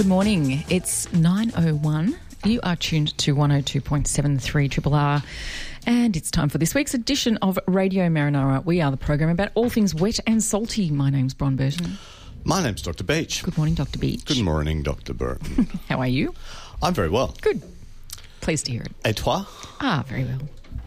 [0.00, 0.64] Good morning.
[0.70, 2.16] It's 9.01.
[2.46, 5.22] You are tuned to 102.73 Triple R.
[5.84, 8.64] And it's time for this week's edition of Radio Marinara.
[8.64, 10.90] We are the program about all things wet and salty.
[10.90, 11.98] My name's Bron Burton.
[12.44, 13.04] My name's Dr.
[13.04, 13.42] Beach.
[13.42, 13.98] Good morning, Dr.
[13.98, 14.24] Beach.
[14.24, 15.12] Good morning, Dr.
[15.12, 15.66] Burton.
[15.90, 16.34] How are you?
[16.82, 17.36] I'm very well.
[17.42, 17.62] Good.
[18.40, 18.92] Pleased to hear it.
[19.04, 19.44] Et toi?
[19.82, 20.40] Ah, very well.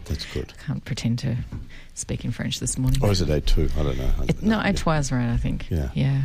[0.06, 0.52] That's good.
[0.58, 1.36] I Can't pretend to
[1.94, 2.98] speak in French this morning.
[3.00, 3.68] Or is it et tu?
[3.78, 4.10] I don't know.
[4.18, 5.70] I It- no, et toi's right, I think.
[5.70, 5.90] Yeah.
[5.94, 6.22] Yeah.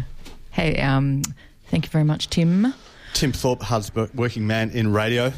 [0.49, 1.21] Hey, um,
[1.69, 2.73] thank you very much, Tim.
[3.13, 5.33] Tim Thorpe, hard working man in radio,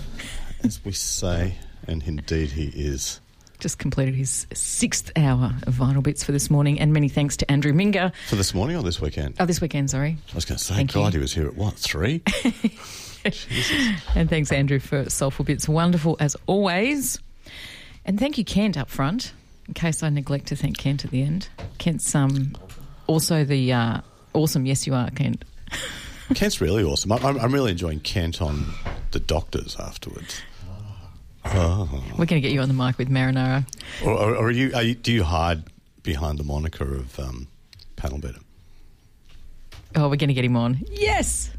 [0.64, 1.56] as we say,
[1.88, 3.22] and indeed he is.
[3.60, 6.80] Just completed his sixth hour of Vinyl Bits for this morning.
[6.80, 8.12] And many thanks to Andrew Minga.
[8.28, 9.36] For this morning or this weekend?
[9.40, 10.18] Oh, this weekend, sorry.
[10.32, 11.20] I was going to say, Thank God, you.
[11.20, 12.24] he was here at what, three?
[14.16, 15.70] And thanks, Andrew, for Soulful Bits.
[15.70, 17.20] Wonderful as always.
[18.04, 19.34] And thank you, Kent, up front,
[19.68, 21.48] in case I neglect to thank Kent at the end.
[21.78, 22.56] Kent's um,
[23.06, 24.02] also the uh,
[24.34, 25.46] awesome Yes You Are, Kent.
[26.36, 27.12] Kent's really awesome.
[27.12, 28.74] I- I'm, I'm really enjoying Kent on
[29.12, 30.42] the doctors afterwards.
[31.46, 31.90] Oh.
[32.12, 33.66] We're going to get you on the mic with Marinara.
[34.06, 35.64] Or, or, or are you, are you, do you hide
[36.04, 37.48] behind the moniker of um,
[37.96, 38.40] panel beater?
[39.96, 40.80] Oh, we're going to get him on.
[40.90, 41.50] Yes!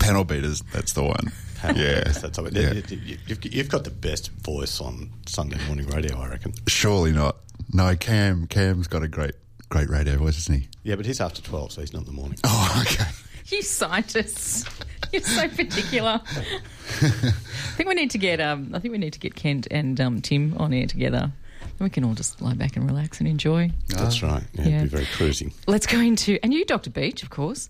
[0.00, 1.32] Panel beaters, that's the one.
[1.60, 1.98] Panel yeah.
[2.00, 2.72] beaters, that's how it- yeah.
[2.72, 6.52] you- you- You've, you've got the best voice on Sunday morning radio, I reckon.
[6.66, 7.36] Surely not.
[7.72, 8.46] No, Cam.
[8.46, 9.34] Cam's got a great,
[9.70, 10.68] great radio voice, isn't he?
[10.82, 12.38] Yeah, but he's after 12, so he's not in the morning.
[12.44, 13.04] Oh, okay.
[13.46, 14.64] You scientists.
[15.12, 16.20] You're so particular.
[16.24, 17.30] I
[17.76, 20.20] think we need to get um, I think we need to get Kent and um,
[20.20, 21.30] Tim on air together.
[21.60, 23.70] Then we can all just lie back and relax and enjoy.
[23.88, 24.42] That's right.
[24.54, 24.76] Yeah, Yeah.
[24.78, 25.52] it'd be very cruising.
[25.66, 26.90] Let's go into and you, Dr.
[26.90, 27.68] Beach, of course.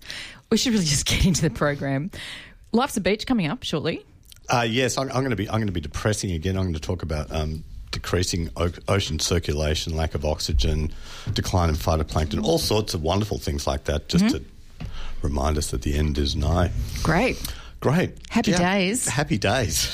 [0.50, 2.10] We should really just get into the program.
[2.72, 4.04] Life's a Beach coming up shortly.
[4.48, 5.48] Uh, yes, I'm, I'm going to be.
[5.48, 6.56] I'm going to be depressing again.
[6.56, 10.92] I'm going to talk about um, decreasing o- ocean circulation, lack of oxygen,
[11.32, 14.08] decline in phytoplankton, all sorts of wonderful things like that.
[14.10, 14.42] Just to
[15.24, 16.70] remind us that the end is nigh.
[17.02, 17.40] Great.
[17.80, 18.12] Great.
[18.30, 19.08] Happy days.
[19.08, 19.88] Happy days.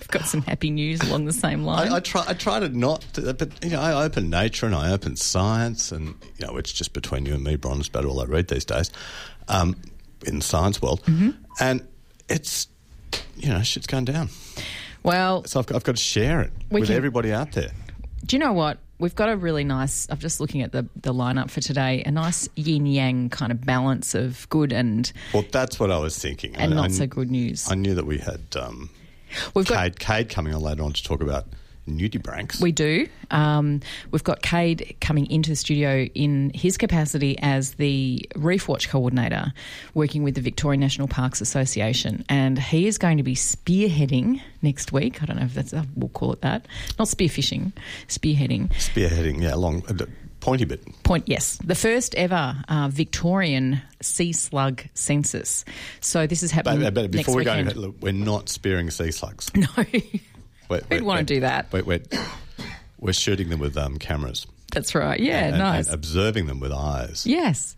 [0.00, 1.90] I've got some happy news along the same line.
[1.92, 2.24] I, I try.
[2.28, 6.14] I try to not, but you know, I open nature and I open science, and
[6.38, 7.78] you know, it's just between you and me, Bron.
[7.80, 8.90] It's about all I read these days
[9.48, 9.76] um,
[10.26, 11.30] in the science world, Mm-hmm.
[11.60, 11.86] and
[12.28, 12.68] it's
[13.36, 14.28] you know, shit's going down.
[15.02, 17.70] well, So I've got, I've got to share it with can- everybody out there.
[18.24, 18.78] do you know what?
[18.98, 20.06] We've got a really nice.
[20.08, 22.02] I'm just looking at the the lineup for today.
[22.06, 26.18] A nice yin yang kind of balance of good and Well, that's what I was
[26.18, 26.54] thinking.
[26.56, 27.70] and I, not I, so good news.
[27.70, 28.90] I knew that we had um,
[29.54, 31.46] We've got Kade, Kade coming on later on to talk about
[31.88, 32.60] nudibranchs.
[32.60, 33.06] We do.
[33.30, 33.80] Um,
[34.10, 39.52] we've got Kade coming into the studio in his capacity as the Reef Watch coordinator,
[39.94, 44.92] working with the Victorian National Parks Association, and he is going to be spearheading next
[44.92, 45.22] week.
[45.22, 46.66] I don't know if that's uh, we'll call it that.
[46.98, 47.72] Not spearfishing,
[48.08, 48.70] spearheading.
[48.72, 50.06] Spearheading, yeah, long, uh,
[50.40, 50.84] pointy bit.
[51.02, 55.64] Point yes, the first ever uh, Victorian sea slug census.
[56.00, 59.50] So this is happening But, but next before we go, we're not spearing sea slugs.
[59.56, 59.68] no,
[60.68, 61.66] We're, Who'd wanna do that?
[61.72, 62.02] We're, we're,
[62.98, 64.46] we're shooting them with um, cameras.
[64.72, 65.20] That's right.
[65.20, 65.86] Yeah, and, nice.
[65.86, 67.26] and observing them with eyes.
[67.26, 67.76] Yes.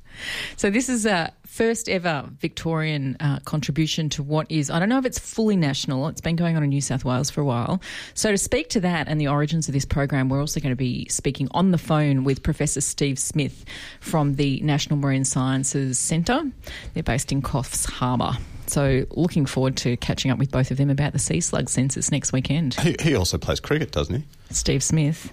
[0.57, 4.99] So this is a first ever Victorian uh, contribution to what is, I don't know
[4.99, 7.81] if it's fully national, it's been going on in New South Wales for a while.
[8.15, 10.77] So to speak to that and the origins of this program, we're also going to
[10.77, 13.65] be speaking on the phone with Professor Steve Smith
[14.01, 16.51] from the National Marine Sciences Centre.
[16.95, 18.39] They're based in Coffs Harbour.
[18.67, 22.11] So looking forward to catching up with both of them about the sea slug census
[22.11, 22.75] next weekend.
[22.75, 24.25] He, he also plays cricket, doesn't he?
[24.51, 25.33] Steve Smith.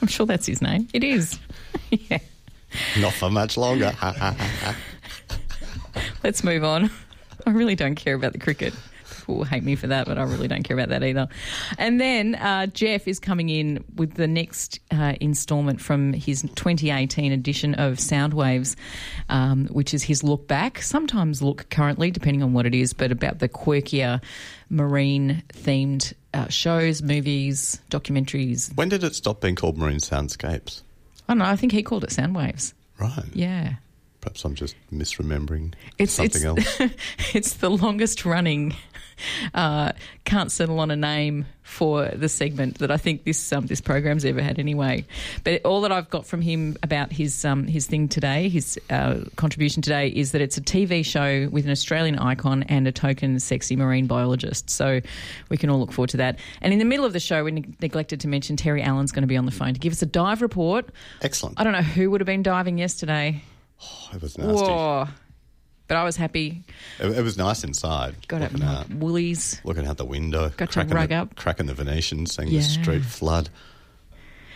[0.00, 0.88] I'm sure that's his name.
[0.92, 1.38] It is.
[1.90, 2.18] yeah.
[3.00, 3.92] Not for much longer.
[6.24, 6.90] Let's move on.
[7.46, 8.74] I really don't care about the cricket.
[9.28, 11.28] Will hate me for that, but I really don't care about that either.
[11.78, 17.32] And then uh, Jeff is coming in with the next uh, instalment from his 2018
[17.32, 18.76] edition of Soundwaves,
[19.28, 23.12] um, which is his look back, sometimes look currently, depending on what it is, but
[23.12, 24.20] about the quirkier
[24.70, 28.74] marine themed uh, shows, movies, documentaries.
[28.76, 30.82] when did it stop being called Marine Soundscapes?
[31.28, 31.44] I don't know.
[31.44, 32.72] I think he called it Soundwaves.
[32.98, 33.24] Right.
[33.34, 33.74] Yeah.
[34.20, 36.90] Perhaps I'm just misremembering It's something it's, else.
[37.34, 38.74] it's the longest running.
[39.54, 39.92] Uh,
[40.24, 44.24] can't settle on a name for the segment that I think this um, this program's
[44.24, 45.04] ever had anyway.
[45.44, 49.20] But all that I've got from him about his um, his thing today, his uh,
[49.36, 53.38] contribution today, is that it's a TV show with an Australian icon and a token
[53.40, 54.70] sexy marine biologist.
[54.70, 55.00] So
[55.48, 56.38] we can all look forward to that.
[56.60, 59.22] And in the middle of the show, we ne- neglected to mention Terry Allen's going
[59.22, 60.90] to be on the phone to give us a dive report.
[61.20, 61.60] Excellent.
[61.60, 63.42] I don't know who would have been diving yesterday.
[63.82, 64.52] Oh, it was nasty.
[64.52, 65.08] Whoa.
[65.92, 66.62] But I was happy.
[67.00, 68.26] It, it was nice inside.
[68.26, 68.62] Got it.
[68.62, 69.60] out, Woolies.
[69.62, 70.48] looking out the window.
[70.56, 71.36] Got to cracking rug the, up.
[71.36, 72.60] Cracking the Venetian, seeing Yeah.
[72.60, 73.50] the street flood,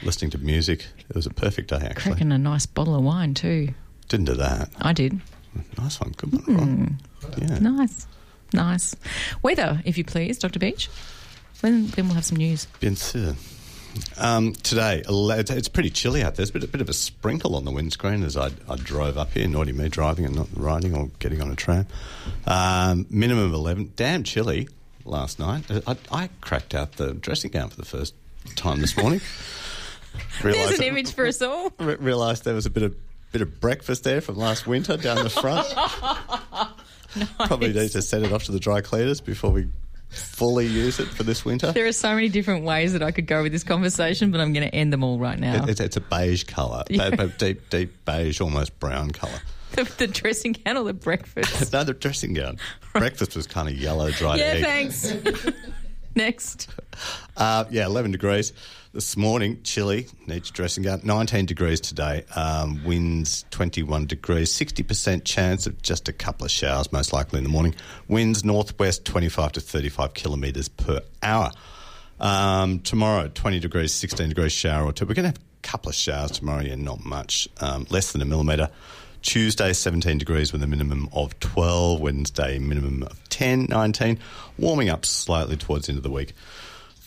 [0.03, 0.87] listening to music.
[1.11, 2.13] It was a perfect day, actually.
[2.13, 3.75] Cracking a nice bottle of wine too.
[4.09, 4.71] Didn't do that.
[4.81, 5.21] I did.
[5.77, 6.15] Nice one.
[6.17, 6.57] Good one.
[6.57, 6.99] Ron.
[7.35, 7.43] Hmm.
[7.43, 7.59] Yeah.
[7.59, 8.07] Nice.
[8.55, 8.97] Nice.
[9.43, 10.59] Weather, if you please, Dr.
[10.59, 10.89] Beach.
[11.61, 12.67] When, then we'll have some news.
[12.81, 13.37] Bien sûr.
[14.19, 16.47] Um, today, it's- pretty chilly out there.
[16.47, 19.47] There's a bit, of a sprinkle on the windscreen as I, I drove up here.
[19.47, 21.87] Naughty me driving and not riding or getting on a tram.
[22.47, 23.93] Um, minimum of 11.
[23.97, 24.69] Damn chilly
[25.05, 25.65] last night.
[25.87, 28.15] I, I cracked out the dressing gown for the first
[28.55, 29.21] time this morning.
[30.43, 31.73] There's an image for us all.
[31.79, 32.95] re- realised there was a bit of
[33.33, 35.67] bit of breakfast there from last winter down the front.
[37.47, 39.67] Probably need to send it off to the dry cleaners before we
[40.17, 41.73] fully use it for this winter.
[41.73, 44.53] There are so many different ways that I could go with this conversation, but I'm
[44.53, 45.63] going to end them all right now.
[45.65, 47.11] It, it's, it's a beige colour, Yeah.
[47.39, 49.41] deep, deep beige, almost brown colour.
[49.73, 51.73] the, the dressing gown or the breakfast?
[51.73, 52.59] No, the dressing gown.
[52.93, 54.65] Breakfast was kind of yellow, dried yeah, egg.
[54.93, 55.47] thanks.
[56.15, 56.69] Next.
[57.37, 58.53] Uh, yeah, 11 degrees
[58.97, 61.03] this morning, chilly, needs dressing gown.
[61.05, 66.91] 19 degrees today, um, winds 21 degrees, 60% chance of just a couple of showers,
[66.93, 67.75] most likely in the morning.
[68.09, 71.51] Winds northwest 25 to 35 kilometres per hour.
[72.21, 75.05] Um, tomorrow, 20 degrees, 16 degrees shower or two.
[75.05, 78.23] We're going to have a couple of showers tomorrow, yeah, not much, um, less than
[78.23, 78.71] a millimetre.
[79.21, 82.01] Tuesday, 17 degrees with a minimum of 12.
[82.01, 84.19] Wednesday, minimum of 10, 19.
[84.57, 86.33] Warming up slightly towards the end of the week.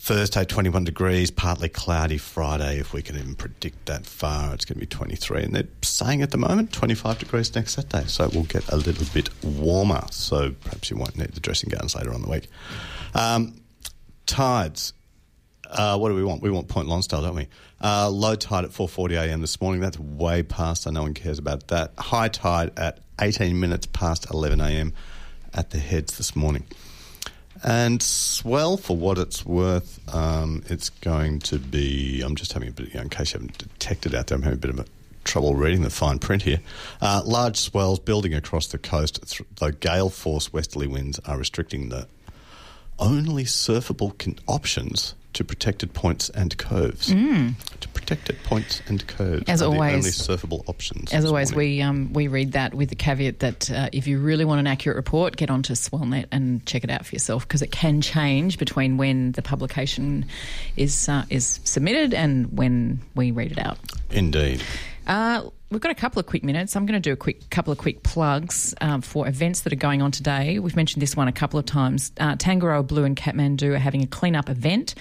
[0.10, 2.18] Thursday, 21 degrees, partly cloudy.
[2.18, 5.44] Friday, if we can even predict that far, it's going to be 23.
[5.44, 8.08] And they're saying at the moment 25 degrees next Saturday.
[8.08, 10.02] So it will get a little bit warmer.
[10.10, 12.48] So perhaps you won't need the dressing gowns later on the week.
[13.14, 13.62] Um,
[14.26, 14.94] tides.
[15.70, 16.42] Uh, what do we want?
[16.42, 17.48] We want Point Lonsdale, don't we?
[17.80, 19.42] Uh, low tide at 4:40 a.m.
[19.42, 19.80] this morning.
[19.80, 20.88] That's way past.
[20.88, 21.94] I no one cares about that.
[22.00, 24.92] High tide at 18 minutes past 11 a.m.
[25.54, 26.66] at the heads this morning.
[27.64, 32.22] And swell, for what it's worth, um, it's going to be.
[32.22, 34.62] I'm just having a bit, in case you haven't detected out there, I'm having a
[34.62, 34.86] bit of a
[35.26, 36.62] trouble reading the fine print here.
[37.02, 41.90] Uh, large swells building across the coast, th- though gale force westerly winds are restricting
[41.90, 42.08] the
[42.98, 47.08] only surfable con- options to protected points and coves.
[47.08, 49.44] To protected points and coves.
[49.48, 49.80] As always-
[50.18, 51.14] The only surfable options.
[51.14, 51.70] As always, morning.
[51.78, 54.68] we um, we read that with the caveat that uh, if you really want an
[54.68, 58.58] accurate report, get onto Swellnet and check it out for yourself because it can change
[58.58, 60.26] between when the publication
[60.76, 63.78] is uh, is submitted and when we read it out.
[64.10, 64.64] Indeed.
[65.08, 66.76] Uh, we've got a couple of quick minutes.
[66.76, 69.78] I'm going to do a quick couple of quick plugs um, for events that are
[69.78, 70.60] going on today.
[70.60, 72.12] We've mentioned this one a couple of times.
[72.20, 74.96] Uh, Tangaroa Blue and Kathmandu are having a clean-up event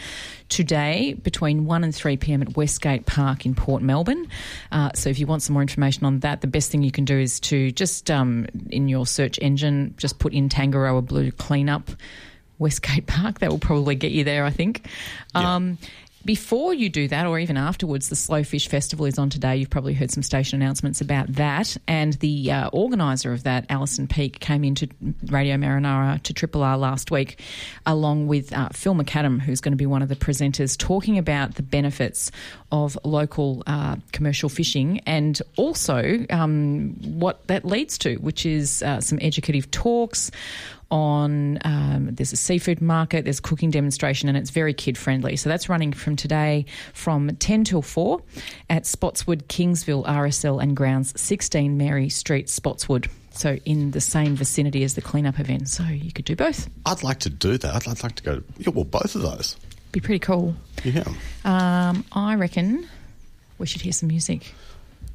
[0.48, 2.42] today between 1 and 3 p.m.
[2.42, 4.28] at Westgate Park in Port Melbourne.
[4.70, 7.04] Uh, so if you want some more information on that, the best thing you can
[7.04, 11.90] do is to just um, in your search engine just put in Tangaroa Blue cleanup
[12.58, 13.38] Westgate Park.
[13.38, 14.86] That will probably get you there, I think.
[15.34, 15.78] Um,
[16.28, 19.56] before you do that, or even afterwards, the Slow Fish Festival is on today.
[19.56, 21.74] You've probably heard some station announcements about that.
[21.86, 24.88] And the uh, organiser of that, Alison Peake, came into
[25.28, 27.40] Radio Marinara to Triple R last week,
[27.86, 31.54] along with uh, Phil McAdam, who's going to be one of the presenters, talking about
[31.54, 32.30] the benefits
[32.70, 39.00] of local uh, commercial fishing and also um, what that leads to, which is uh,
[39.00, 40.30] some educative talks
[40.90, 45.36] on um, there's a seafood market, there's a cooking demonstration, and it's very kid friendly.
[45.36, 48.20] So that's running from today from 10 till 4
[48.70, 53.08] at Spotswood, Kingsville, RSL and grounds 16 Mary Street, Spotswood.
[53.32, 55.68] So in the same vicinity as the cleanup event.
[55.68, 56.68] So you could do both.
[56.86, 57.74] I'd like to do that.
[57.74, 58.42] I'd, I'd like to go.
[58.58, 59.56] Yeah, well, both of those.
[59.92, 60.54] Be pretty cool.
[60.84, 61.04] Yeah.
[61.44, 62.88] Um, I reckon
[63.58, 64.54] we should hear some music.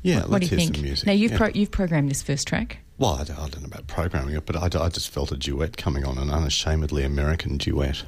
[0.03, 0.75] Yeah, what, let's what do you hear think?
[0.75, 1.07] some music.
[1.07, 1.37] Now you've yeah.
[1.37, 2.79] pro- you've programmed this first track.
[2.97, 5.37] Well, I, don't- I don't know about programming it, but I, I just felt a
[5.37, 8.03] duet coming on, an unashamedly American duet.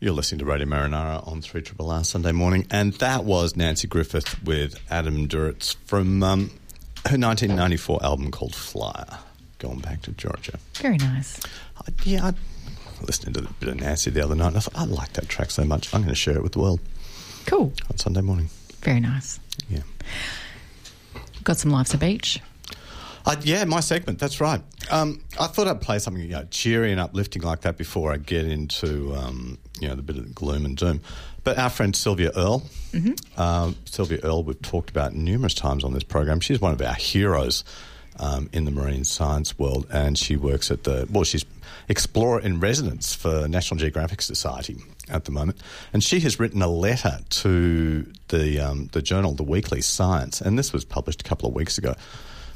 [0.00, 3.88] You're listening to Radio Marinara on 3 Triple R Sunday morning, and that was Nanci
[3.88, 6.40] Griffith with Adam Duritz from um,
[7.06, 9.18] her 1994 album called Flyer,
[9.58, 10.58] going back to Georgia.
[10.74, 11.40] Very nice.
[11.78, 12.34] I, yeah, I
[13.02, 15.28] listened to a bit of Nancy the other night, and I thought, I like that
[15.28, 16.80] track so much, I'm going to share it with the world
[17.46, 17.72] Cool.
[17.90, 18.48] on Sunday morning.
[18.82, 19.40] Very nice.
[19.68, 19.80] Yeah.
[21.44, 22.40] Got some Life's a Beach.
[23.26, 24.18] Uh, yeah, my segment.
[24.18, 24.62] That's right.
[24.90, 28.16] Um, I thought I'd play something you know, cheery and uplifting like that before I
[28.16, 31.00] get into um, you know the bit of gloom and doom.
[31.44, 32.62] But our friend Sylvia Earle,
[33.36, 36.40] uh, Sylvia Earle, we've talked about numerous times on this program.
[36.40, 37.64] She's one of our heroes
[38.18, 41.44] um, in the marine science world, and she works at the well, she's
[41.88, 44.76] explorer in residence for National Geographic Society
[45.08, 45.58] at the moment,
[45.92, 50.58] and she has written a letter to the um, the journal, the Weekly Science, and
[50.58, 51.94] this was published a couple of weeks ago.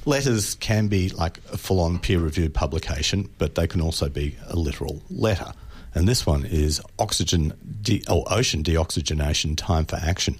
[0.04, 4.36] Letters can be like a full on peer reviewed publication, but they can also be
[4.48, 5.52] a literal letter.
[5.94, 10.36] And this one is oxygen de- ocean deoxygenation time for action.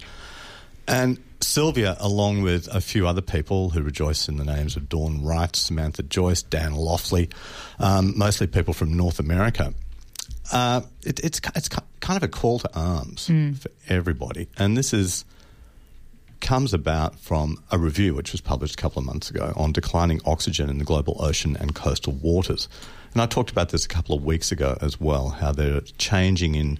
[0.87, 5.23] And Sylvia, along with a few other people who rejoice in the names of Dawn
[5.23, 7.31] Wright, Samantha Joyce, Dan Laffoley,
[7.79, 9.73] um, mostly people from North America,
[10.51, 13.27] uh, it, it's it's kind of a call to arms
[13.59, 14.47] for everybody.
[14.57, 15.25] And this is
[16.41, 20.19] comes about from a review which was published a couple of months ago on declining
[20.25, 22.67] oxygen in the global ocean and coastal waters.
[23.13, 26.55] And I talked about this a couple of weeks ago as well, how they're changing
[26.55, 26.79] in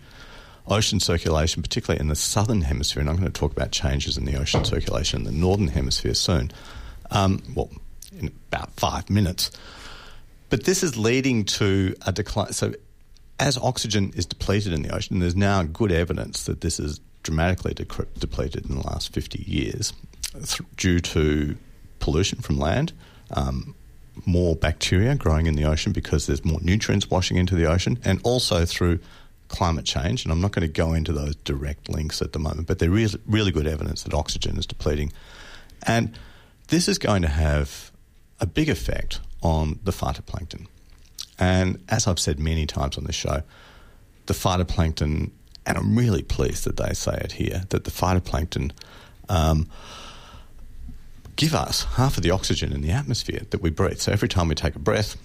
[0.68, 3.02] ocean circulation, particularly in the southern hemisphere.
[3.02, 6.14] And I'm going to talk about changes in the ocean circulation in the northern hemisphere
[6.14, 6.52] soon.
[7.12, 7.70] Um, well,
[8.18, 9.52] in about five minutes.
[10.50, 12.54] But this is leading to a decline.
[12.54, 12.74] So,
[13.40, 17.74] as oxygen is depleted in the ocean, there's now good evidence that this is dramatically
[17.74, 19.94] decre- depleted in the last 50 years
[20.78, 21.58] due to
[22.00, 22.94] pollution from land,
[23.32, 23.76] um,
[24.26, 28.20] more bacteria growing in the ocean because there's more nutrients washing into the ocean, and
[28.24, 29.00] also through
[29.54, 30.26] climate change.
[30.26, 32.98] And I'm not going to go into those direct links at the moment, but there
[32.98, 35.14] is really good evidence that oxygen is depleting.
[35.84, 36.18] And
[36.70, 37.92] this is going to have
[38.40, 40.66] a big effect on the phytoplankton.
[41.38, 43.44] And as I've said many times on this show,
[44.26, 45.30] the phytoplankton,
[45.66, 48.72] and I'm really pleased that they say it here, that the phytoplankton
[49.30, 49.70] um,
[51.36, 54.00] give us half of the oxygen in the atmosphere that we breathe.
[54.00, 55.16] So every time we take a breath,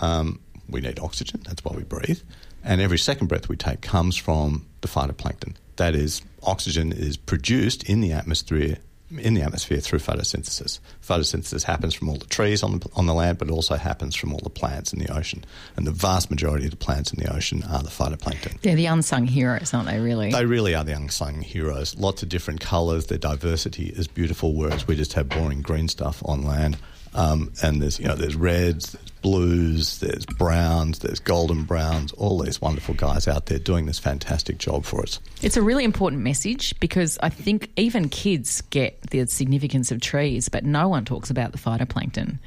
[0.00, 1.42] um, we need oxygen.
[1.46, 2.20] That's why we breathe.
[2.66, 5.54] And every second breath we take comes from the phytoplankton.
[5.76, 8.78] That is, oxygen is produced in the atmosphere
[9.18, 10.80] in the atmosphere through photosynthesis.
[11.00, 14.16] Photosynthesis happens from all the trees on the, on the land, but it also happens
[14.16, 15.44] from all the plants in the ocean.
[15.76, 18.60] And the vast majority of the plants in the ocean are the phytoplankton.
[18.62, 20.32] They're the unsung heroes, aren't they, really?
[20.32, 21.96] They really are the unsung heroes.
[21.96, 23.06] Lots of different colours.
[23.06, 26.76] Their diversity is beautiful, whereas we just have boring green stuff on land.
[27.14, 32.12] Um, and there's you know there's reds, there's blues, there's browns, there's golden browns.
[32.12, 35.18] All these wonderful guys out there doing this fantastic job for us.
[35.42, 40.48] It's a really important message because I think even kids get the significance of trees,
[40.48, 42.38] but no one talks about the phytoplankton.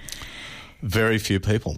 [0.82, 1.76] Very few people.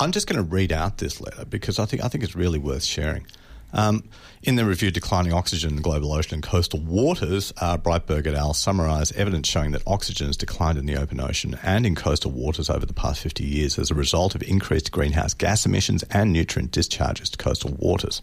[0.00, 2.58] I'm just going to read out this letter because I think I think it's really
[2.58, 3.28] worth sharing.
[3.72, 4.04] Um,
[4.42, 8.34] in the review Declining Oxygen in the Global Ocean and Coastal Waters, uh, Breitburg et
[8.34, 8.54] al.
[8.54, 12.70] summarise evidence showing that oxygen has declined in the open ocean and in coastal waters
[12.70, 16.72] over the past 50 years as a result of increased greenhouse gas emissions and nutrient
[16.72, 18.22] discharges to coastal waters.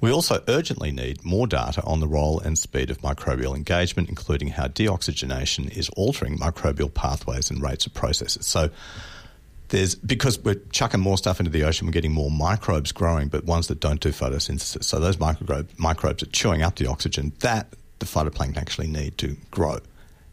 [0.00, 4.48] We also urgently need more data on the role and speed of microbial engagement, including
[4.48, 8.46] how deoxygenation is altering microbial pathways and rates of processes.
[8.46, 8.70] So,
[9.68, 13.44] there's because we're chucking more stuff into the ocean, we're getting more microbes growing, but
[13.44, 14.84] ones that don't do photosynthesis.
[14.84, 19.36] So those microbe, microbes are chewing up the oxygen that the phytoplankton actually need to
[19.50, 19.78] grow.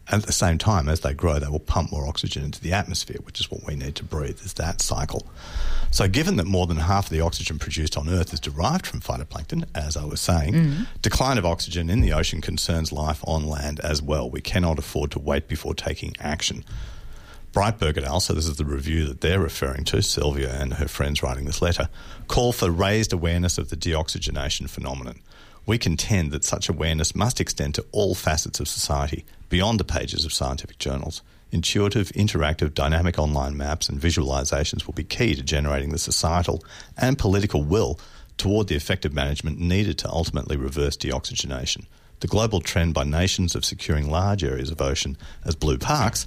[0.08, 3.16] at the same time, as they grow, they will pump more oxygen into the atmosphere,
[3.24, 5.26] which is what we need to breathe, is that cycle.
[5.90, 9.00] So, given that more than half of the oxygen produced on Earth is derived from
[9.00, 10.82] phytoplankton, as I was saying, Mm-hmm.
[11.02, 14.30] decline of oxygen in the ocean concerns life on land as well.
[14.30, 16.64] We cannot afford to wait before taking action.
[17.56, 20.86] Breitburg et al., so this is the review that they're referring to, Sylvia and her
[20.86, 21.88] friends writing this letter,
[22.28, 25.20] call for raised awareness of the deoxygenation phenomenon.
[25.64, 30.26] We contend that such awareness must extend to all facets of society, beyond the pages
[30.26, 31.22] of scientific journals.
[31.50, 36.62] Intuitive, interactive, dynamic online maps and visualizations will be key to generating the societal
[36.98, 37.98] and political will
[38.36, 41.86] toward the effective management needed to ultimately reverse deoxygenation.
[42.20, 46.26] The global trend by nations of securing large areas of ocean as blue parks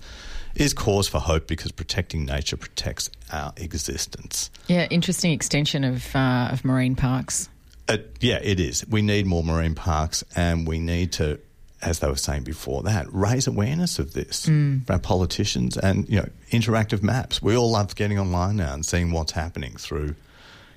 [0.56, 4.50] is cause for hope because protecting nature protects our existence.
[4.68, 7.50] Yeah, interesting extension of uh, of marine parks.
[7.88, 8.86] Uh, yeah, it is.
[8.88, 11.40] We need more marine parks, and we need to,
[11.82, 16.18] as they were saying before that, raise awareness of this for our politicians and you
[16.18, 17.42] know interactive maps.
[17.42, 20.16] We all love getting online now and seeing what's happening through.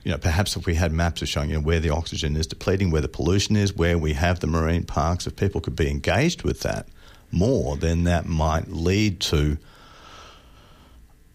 [0.05, 2.47] You know, perhaps if we had maps of showing you know where the oxygen is
[2.47, 5.89] depleting, where the pollution is, where we have the marine parks, if people could be
[5.89, 6.89] engaged with that
[7.31, 9.59] more, then that might lead to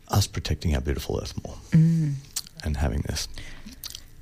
[0.10, 1.58] us protecting our beautiful Earth more
[2.64, 3.28] and having this.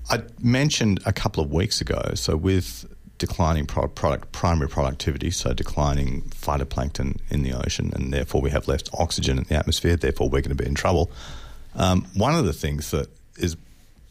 [0.09, 2.85] I mentioned a couple of weeks ago, so with
[3.17, 8.67] declining pro- product primary productivity, so declining phytoplankton in the ocean, and therefore we have
[8.67, 11.11] less oxygen in the atmosphere, therefore we're going to be in trouble.
[11.75, 13.57] Um, one of the things that is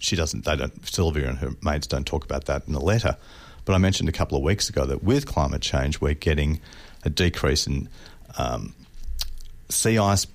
[0.04, 3.16] she doesn't they don't Sylvia and her mates don't talk about that in the letter,
[3.64, 6.60] but I mentioned a couple of weeks ago that with climate change we're getting
[7.04, 7.88] a decrease in
[8.38, 8.74] um,
[9.68, 10.26] sea ice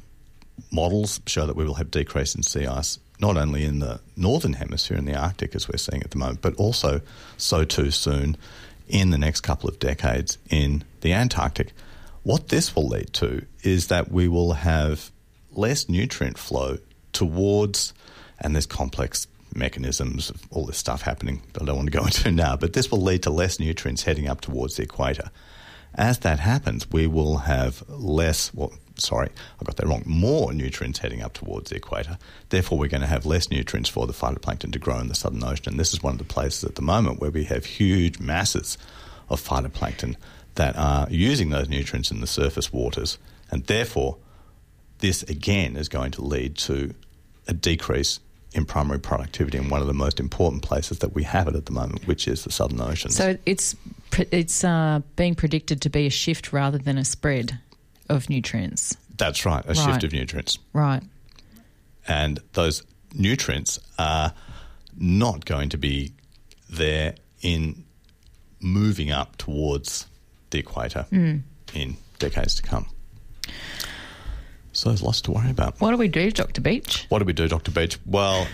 [0.71, 4.53] models show that we will have decrease in sea ice not only in the northern
[4.53, 7.01] hemisphere in the Arctic as we're seeing at the moment, but also
[7.37, 8.37] so too soon
[8.87, 11.73] in the next couple of decades in the Antarctic.
[12.23, 15.11] What this will lead to is that we will have
[15.51, 16.77] less nutrient flow
[17.11, 17.93] towards,
[18.39, 22.05] and there's complex mechanisms of all this stuff happening that I don't want to go
[22.05, 25.31] into now, but this will lead to less nutrients heading up towards the equator.
[25.95, 29.29] As that happens, we will have less, well, sorry,
[29.59, 32.17] I got that wrong, more nutrients heading up towards the equator.
[32.49, 35.43] Therefore, we're going to have less nutrients for the phytoplankton to grow in the Southern
[35.43, 35.69] Ocean.
[35.69, 38.77] And this is one of the places at the moment where we have huge masses
[39.29, 40.15] of phytoplankton
[40.55, 43.17] that are using those nutrients in the surface waters.
[43.49, 44.17] And therefore,
[44.99, 46.93] this again is going to lead to
[47.47, 48.19] a decrease
[48.53, 51.65] in primary productivity in one of the most important places that we have it at
[51.67, 53.11] the moment, which is the Southern Ocean.
[53.11, 53.75] So it's
[54.31, 57.59] it's uh, being predicted to be a shift rather than a spread
[58.09, 58.97] of nutrients.
[59.17, 59.77] That's right, a Right.
[59.77, 60.57] shift of nutrients.
[60.73, 61.03] Right.
[62.07, 62.81] and those
[63.13, 64.33] nutrients are
[64.97, 66.13] not going to be
[66.69, 67.83] there in
[68.59, 70.07] moving up towards
[70.49, 72.87] the equator in decades to come.
[74.79, 75.81] So there's lots to worry about.
[75.81, 76.61] What do we do, Dr.
[76.61, 77.05] Beach?
[77.09, 77.69] What do we do, Dr.
[77.69, 77.99] Beach?
[78.05, 78.47] Well,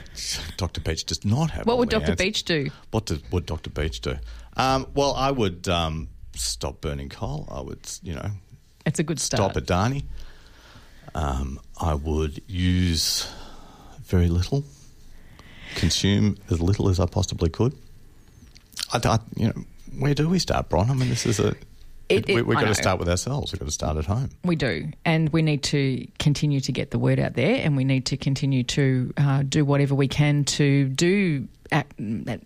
[0.57, 0.81] Dr.
[0.81, 1.67] Beach does not have.
[1.67, 2.01] What would Dr.
[2.13, 2.15] answers.
[2.15, 2.71] Beach do?
[2.89, 3.69] What does, would Dr.
[3.69, 4.15] Beach do?
[4.57, 7.47] Um, well, I would um, stop burning coal.
[7.51, 8.27] I would, you know,
[8.87, 9.51] It's a good start.
[9.51, 10.05] stop Adani.
[11.13, 13.31] Um, I would use
[14.01, 14.63] very little,
[15.75, 17.77] consume as little as I possibly could.
[18.91, 19.63] I, I- you know,
[19.99, 20.89] where do we start, Bron?
[20.89, 21.53] I mean, this is a.
[22.09, 23.51] It- we, it- we've got to start with ourselves.
[23.51, 24.29] We've got to start at home.
[24.43, 27.83] We do, and we need to continue to get the word out there, and we
[27.83, 31.93] need to continue to uh, do whatever we can to do act,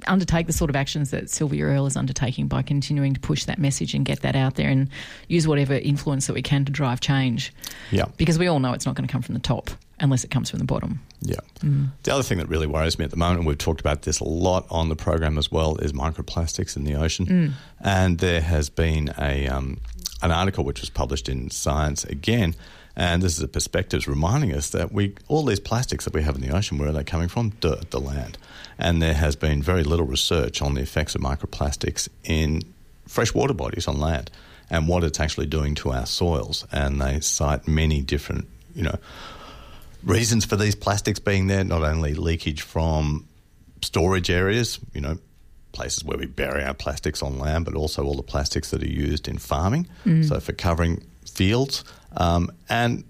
[0.08, 3.60] undertake the sort of actions that Sylvia Earle is undertaking by continuing to push that
[3.60, 4.90] message and get that out there, and
[5.28, 7.52] use whatever influence that we can to drive change.
[7.92, 8.06] Yeah.
[8.18, 10.50] because we all know it's not going to come from the top unless it comes
[10.50, 11.02] from the bottom.
[11.22, 11.40] Yeah.
[12.04, 14.20] The other thing that really worries me at the moment, and we've talked about this
[14.20, 17.56] a lot on the program as well, is microplastics in the ocean.
[17.82, 19.80] And there has been a um,
[20.22, 22.56] an article which was published in Science again,
[22.96, 26.36] and this is a perspectives reminding us that we all these plastics that we have
[26.36, 27.50] in the ocean, where are they coming from?
[27.62, 28.38] Dirt, the land.
[28.78, 32.62] And there has been very little research on the effects of microplastics in
[33.08, 34.32] freshwater bodies on land
[34.70, 36.66] and what it's actually doing to our soils.
[36.72, 38.98] And they cite many different, you know,
[40.04, 43.28] reasons for these plastics being there, not only leakage from
[43.82, 45.18] storage areas, you know,
[45.72, 48.88] places where we bury our plastics on land, but also all the plastics that are
[48.88, 49.88] used in farming,
[50.24, 51.84] so for covering fields.
[52.18, 53.04] Um, and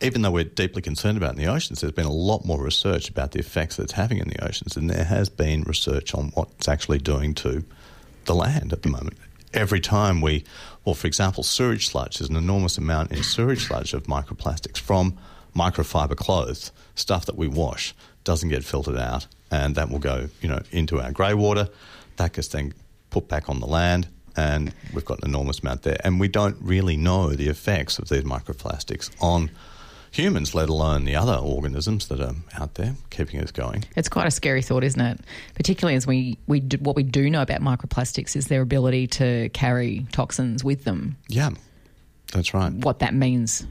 [0.00, 3.08] even though we're deeply concerned about in the oceans, there's been a lot more research
[3.08, 6.28] about the effects that it's having in the oceans, and there has been research on
[6.30, 7.64] what it's actually doing to
[8.24, 9.16] the land at the moment.
[9.52, 10.44] Every time we,
[10.84, 15.18] well, for example, sewage sludge, there's an enormous amount in sewage sludge of microplastics from
[15.54, 20.48] microfiber clothes, stuff that we wash, doesn't get filtered out, and that will go, you
[20.48, 21.68] know, into our grey water.
[22.16, 22.74] That gets then
[23.10, 25.98] put back on the land, and we've got an enormous amount there.
[26.04, 29.50] And we don't really know the effects of these microplastics on
[30.12, 33.84] humans, let alone the other organisms that are out there keeping us going.
[33.96, 35.20] It's quite a scary thought, isn't it?
[35.54, 39.48] Particularly as we, we do, what we do know about microplastics is their ability to
[39.50, 41.16] carry toxins with them.
[41.28, 41.50] Yeah,
[42.32, 42.72] that's right.
[42.72, 43.66] What that means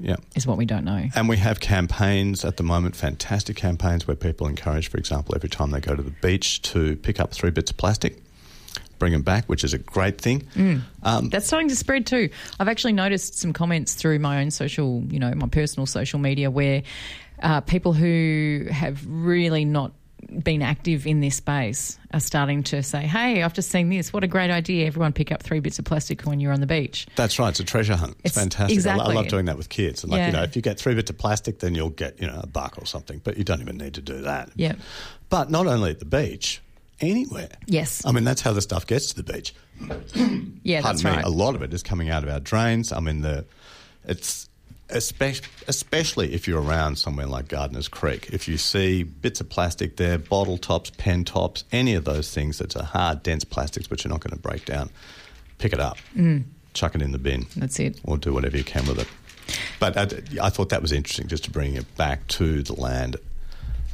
[0.00, 0.16] Yeah.
[0.36, 1.08] is what we don't know.
[1.14, 5.48] And we have campaigns at the moment, fantastic campaigns where people encourage, for example, every
[5.48, 8.22] time they go to the beach to pick up three bits of plastic,
[8.98, 10.48] bring them back, which is a great thing.
[11.02, 12.30] Um, That's starting to spread too.
[12.60, 16.50] I've actually noticed some comments through my own social, you know, my personal social media
[16.50, 16.82] where
[17.42, 19.92] uh, people who have really not
[20.42, 24.12] been active in this space are starting to say, "Hey, I've just seen this.
[24.12, 24.86] What a great idea!
[24.86, 27.48] Everyone pick up three bits of plastic when you're on the beach." That's right.
[27.50, 28.16] It's a treasure hunt.
[28.24, 28.86] It's, It's- fantastic.
[28.86, 30.02] I lo- I, love doing that with kids.
[30.02, 32.26] And like, you know, if you get three bits of plastic, then you'll get, you
[32.26, 33.20] know, a buck or something.
[33.24, 34.50] But you don't even need to do that.
[34.56, 34.74] Yeah.
[35.28, 36.60] But not only at the beach,
[37.00, 37.50] anywhere.
[37.66, 38.04] Yes.
[38.04, 39.54] I mean, that's how the stuff gets to the beach.
[39.80, 41.10] Yeah, Pardon that's me.
[41.10, 41.24] right.
[41.24, 42.92] A lot of it is coming out of our drains.
[42.92, 43.44] I mean, the
[44.04, 44.48] it's
[44.90, 48.30] especially, especially if you're around somewhere like Gardiners Creek.
[48.32, 52.58] If you see bits of plastic there, bottle tops, pen tops, any of those things
[52.58, 54.90] that's a hard, dense plastics which are not going to break down,
[55.58, 55.98] pick it up,
[56.74, 57.44] chuck it in the bin.
[57.44, 57.54] Mm.
[57.54, 58.00] That's it.
[58.04, 59.08] Or do whatever you can with it.
[59.80, 63.16] But I, I thought that was interesting just to bring it back to the land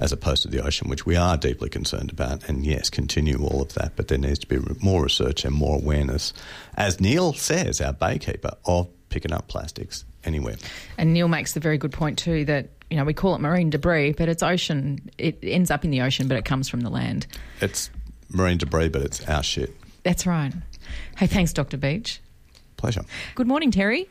[0.00, 2.48] as opposed to the ocean, which we are deeply concerned about.
[2.48, 5.76] And yes, continue all of that, but there needs to be more research and more
[5.76, 6.32] awareness,
[6.76, 10.56] as Neil says, our baykeeper, of picking up plastics anywhere.
[10.98, 13.70] And Neil makes the very good point too that you know we call it marine
[13.70, 15.10] debris, but it's ocean.
[15.18, 17.26] It ends up in the ocean, but it comes from the land.
[17.60, 17.90] It's
[18.30, 19.74] marine debris, but it's our shit.
[20.02, 20.52] That's right.
[21.16, 21.76] Hey, thanks, Dr.
[21.76, 22.20] Beach.
[22.76, 23.02] Pleasure.
[23.34, 24.08] Good morning, Terry.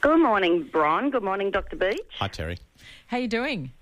[0.00, 1.10] Good morning, Brian.
[1.10, 1.76] Good morning, Dr.
[1.76, 2.00] Beach.
[2.18, 2.58] Hi, Terry.
[3.06, 3.72] How you doing?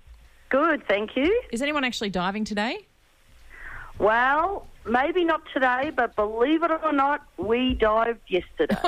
[0.49, 1.41] Good, thank you.
[1.51, 2.77] Is anyone actually diving today?
[3.99, 8.75] Well, maybe not today, but believe it or not, we dived yesterday.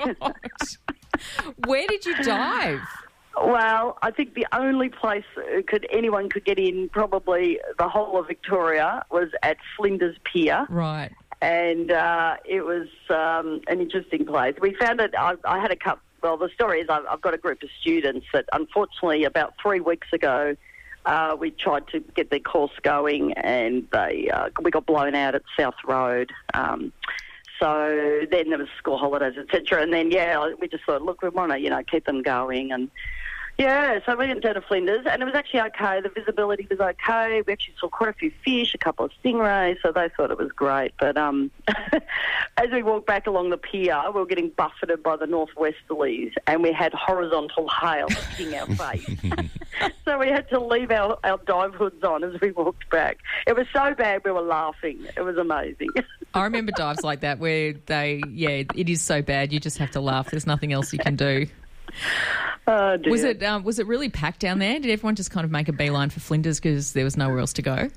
[0.00, 0.76] Oh, Gosh.
[1.66, 2.80] Where did you dive?
[3.36, 5.24] well, I think the only place
[5.66, 10.66] could anyone could get in, probably the whole of Victoria, was at Flinders Pier.
[10.68, 11.10] Right.
[11.42, 14.54] and uh, it was um, an interesting place.
[14.60, 15.14] We found it.
[15.18, 16.00] I, I had a couple.
[16.22, 19.80] Well, the story is I've, I've got a group of students that, unfortunately, about three
[19.80, 20.56] weeks ago,
[21.04, 25.34] uh, we tried to get their course going, and they uh, we got blown out
[25.34, 26.32] at South Road.
[26.54, 26.92] Um,
[27.60, 29.82] so then there was school holidays, etc.
[29.82, 32.72] And then yeah, we just thought, look, we want to you know keep them going
[32.72, 32.90] and.
[33.56, 36.00] Yeah, so we went down to Flinders, and it was actually okay.
[36.00, 37.40] The visibility was okay.
[37.46, 40.38] We actually saw quite a few fish, a couple of stingrays, so they thought it
[40.38, 40.92] was great.
[40.98, 41.52] But um,
[42.56, 46.64] as we walked back along the pier, we were getting buffeted by the northwesterlies, and
[46.64, 49.06] we had horizontal hail hitting our face.
[50.04, 53.18] so we had to leave our, our dive hoods on as we walked back.
[53.46, 55.06] It was so bad we were laughing.
[55.16, 55.90] It was amazing.
[56.34, 59.92] I remember dives like that where they, yeah, it is so bad you just have
[59.92, 60.30] to laugh.
[60.30, 61.46] There's nothing else you can do.
[62.66, 62.98] oh.
[63.06, 64.78] Was it um, was it really packed down there?
[64.80, 67.52] Did everyone just kind of make a beeline for Flinders because there was nowhere else
[67.54, 67.88] to go?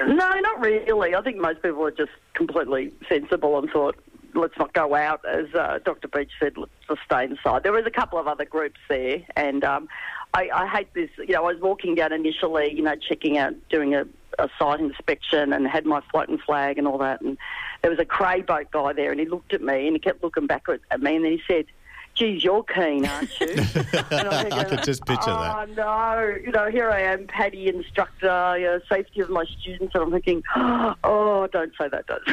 [0.00, 1.14] No, not really.
[1.14, 3.96] I think most people were just completely sensible and thought,
[4.34, 6.08] let's not go out, as uh, Dr.
[6.08, 7.62] Beach said, let's just stay inside.
[7.62, 9.88] There was a couple of other groups there, and um,
[10.34, 11.10] I, I hate this.
[11.18, 14.04] You know, I was walking down initially, you know, checking out, doing a,
[14.38, 17.36] a site inspection, and had my floating flag and all that, and
[17.82, 20.22] there was a cray boat guy there, and he looked at me, and he kept
[20.22, 21.66] looking back at, me, and then he said,
[22.14, 23.46] geez, you're keen, aren't you?
[24.10, 25.70] And I'm I could just picture oh, that.
[25.76, 26.36] no.
[26.42, 30.10] You know, here I am, PADI instructor, you know, safety of my students, and I'm
[30.10, 32.24] thinking, oh, don't say that, don't.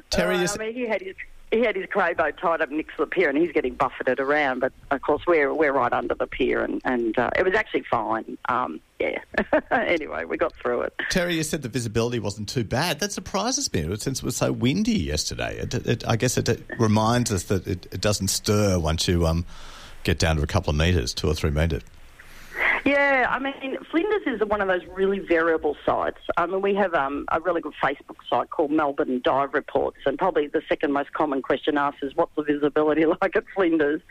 [0.10, 1.16] Terry, Uh, is- I mean, he had his.
[1.52, 4.18] He had his cray boat tied up next to the pier, and he's getting buffeted
[4.18, 4.58] around.
[4.58, 7.84] But of course, we're we're right under the pier, and and uh, it was actually
[7.88, 8.36] fine.
[8.48, 9.18] Um, yeah.
[9.70, 10.94] anyway, we got through it.
[11.10, 13.00] Terry, you said the visibility wasn't too bad.
[13.00, 15.58] That surprises me since it was so windy yesterday.
[15.58, 19.44] It, it, I guess it, it reminds us that it, doesn't stir once you um,
[20.04, 21.82] get down to a couple of metres, two or three metres.
[22.86, 26.20] Yeah, I mean, Flinders is one of those really variable sites.
[26.36, 30.16] I mean, we have um, a really good Facebook site called Melbourne Dive Reports, and
[30.16, 34.02] probably the second most common question asked is, "What's the visibility like at Flinders?"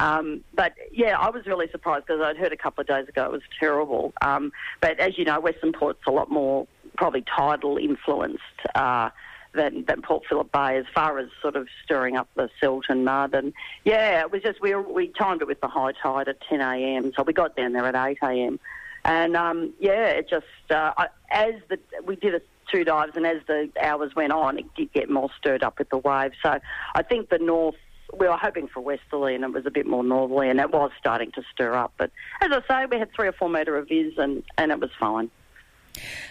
[0.00, 3.26] Um, but yeah, I was really surprised because I'd heard a couple of days ago
[3.26, 4.14] it was terrible.
[4.22, 8.40] Um, but as you know, Western Port's a lot more probably tidal influenced.
[8.74, 9.10] Uh,
[9.54, 13.04] than, than Port Phillip Bay as far as sort of stirring up the silt and
[13.04, 13.34] mud.
[13.34, 13.52] And
[13.84, 17.12] yeah, it was just, we, we timed it with the high tide at 10 a.m.
[17.16, 18.60] So we got down there at 8 a.m.
[19.04, 22.40] And um, yeah, it just, uh, I, as the, we did a
[22.72, 25.90] two dives and as the hours went on, it did get more stirred up with
[25.90, 26.34] the waves.
[26.42, 26.58] So
[26.94, 27.76] I think the north,
[28.18, 30.90] we were hoping for westerly and it was a bit more northerly and it was
[30.98, 31.92] starting to stir up.
[31.98, 34.80] But as I say, we had three or four metre of viz and, and it
[34.80, 35.30] was fine.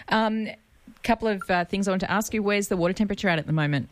[0.10, 0.48] Um,
[1.04, 2.42] couple of uh, things I want to ask you.
[2.42, 3.90] Where's the water temperature at at the moment?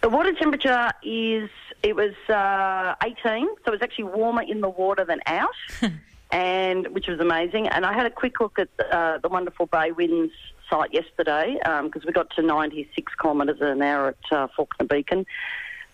[0.00, 1.48] The water temperature is
[1.82, 5.50] it was uh, 18, so it was actually warmer in the water than out,
[6.30, 7.68] and which was amazing.
[7.68, 10.32] And I had a quick look at uh, the wonderful Bay Winds
[10.68, 15.26] site yesterday because we got to 96 kilometres an hour at uh, Fawkner Beacon.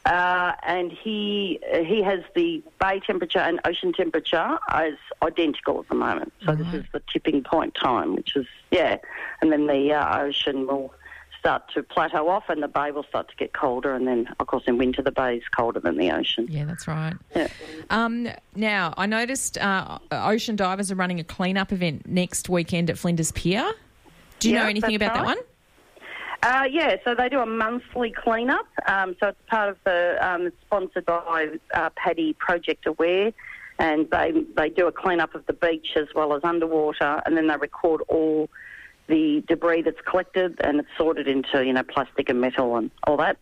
[0.07, 5.95] Uh, and he he has the bay temperature and ocean temperature as identical at the
[5.95, 6.33] moment.
[6.47, 8.97] So this is the tipping point time, which is yeah,
[9.43, 10.95] and then the uh, ocean will
[11.39, 14.47] start to plateau off, and the bay will start to get colder, and then of
[14.47, 16.47] course in winter the bay is colder than the ocean.
[16.49, 17.15] Yeah, that's right.
[17.37, 17.49] Yeah.
[17.91, 22.97] Um, now, I noticed uh, Ocean Divers are running a cleanup event next weekend at
[22.99, 23.71] Flinders Pier.
[24.39, 25.39] Do you Yeah, know anything about that one?
[26.43, 28.67] Uh, yeah, so they do a monthly cleanup.
[28.87, 33.33] Um, so it's part of the um, sponsored by uh, PADI Project Aware,
[33.79, 37.49] and they they do a cleanup of the beach as well as underwater, and then
[37.49, 38.49] they record all
[39.09, 43.17] the debris that's collected, and it's sorted into you know plastic and metal and all
[43.17, 43.37] that,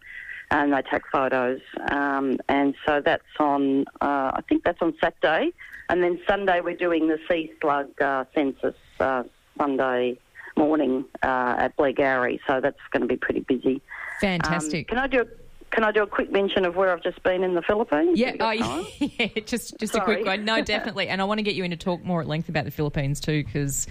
[0.50, 1.60] and they take photos.
[1.90, 5.52] Um, and so that's on uh, I think that's on Saturday,
[5.90, 9.24] and then Sunday we're doing the sea slug uh, census uh,
[9.58, 10.18] Sunday
[10.56, 13.74] morning uh, at Blairgowrie, so that's going to be pretty busy.
[13.74, 13.80] Um,
[14.20, 14.88] Fantastic.
[14.88, 15.26] can I do a,
[15.70, 18.18] can I do a quick mention of where I've just been in the Philippines?
[18.18, 18.50] yeah, oh,
[18.98, 20.44] yeah, just just a quick one.
[20.44, 21.08] No, definitely.
[21.08, 23.20] And I want to get you in to talk more at length about the Philippines
[23.20, 23.86] too, because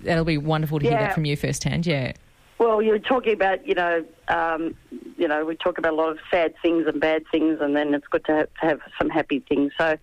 [0.00, 1.86] that'll be wonderful to hear that from you firsthand.
[1.86, 2.12] Yeah.
[2.58, 4.74] Well, you're talking about, you know, um,
[5.16, 7.94] you know, we talk about a lot of sad things and bad things, and then
[7.94, 9.72] it's good to have, to have some happy things.
[9.78, 9.96] So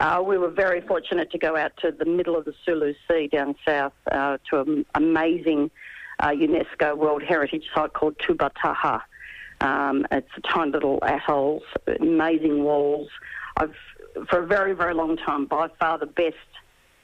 [0.00, 3.28] uh, we were very fortunate to go out to the middle of the Sulu Sea
[3.28, 5.70] down south uh, to an amazing
[6.18, 9.02] uh, UNESCO World Heritage Site called Tubataha.
[9.60, 11.62] Um, it's a tiny little atolls,
[12.00, 13.08] amazing walls.
[13.58, 13.74] I've,
[14.28, 16.36] for a very, very long time, by far the best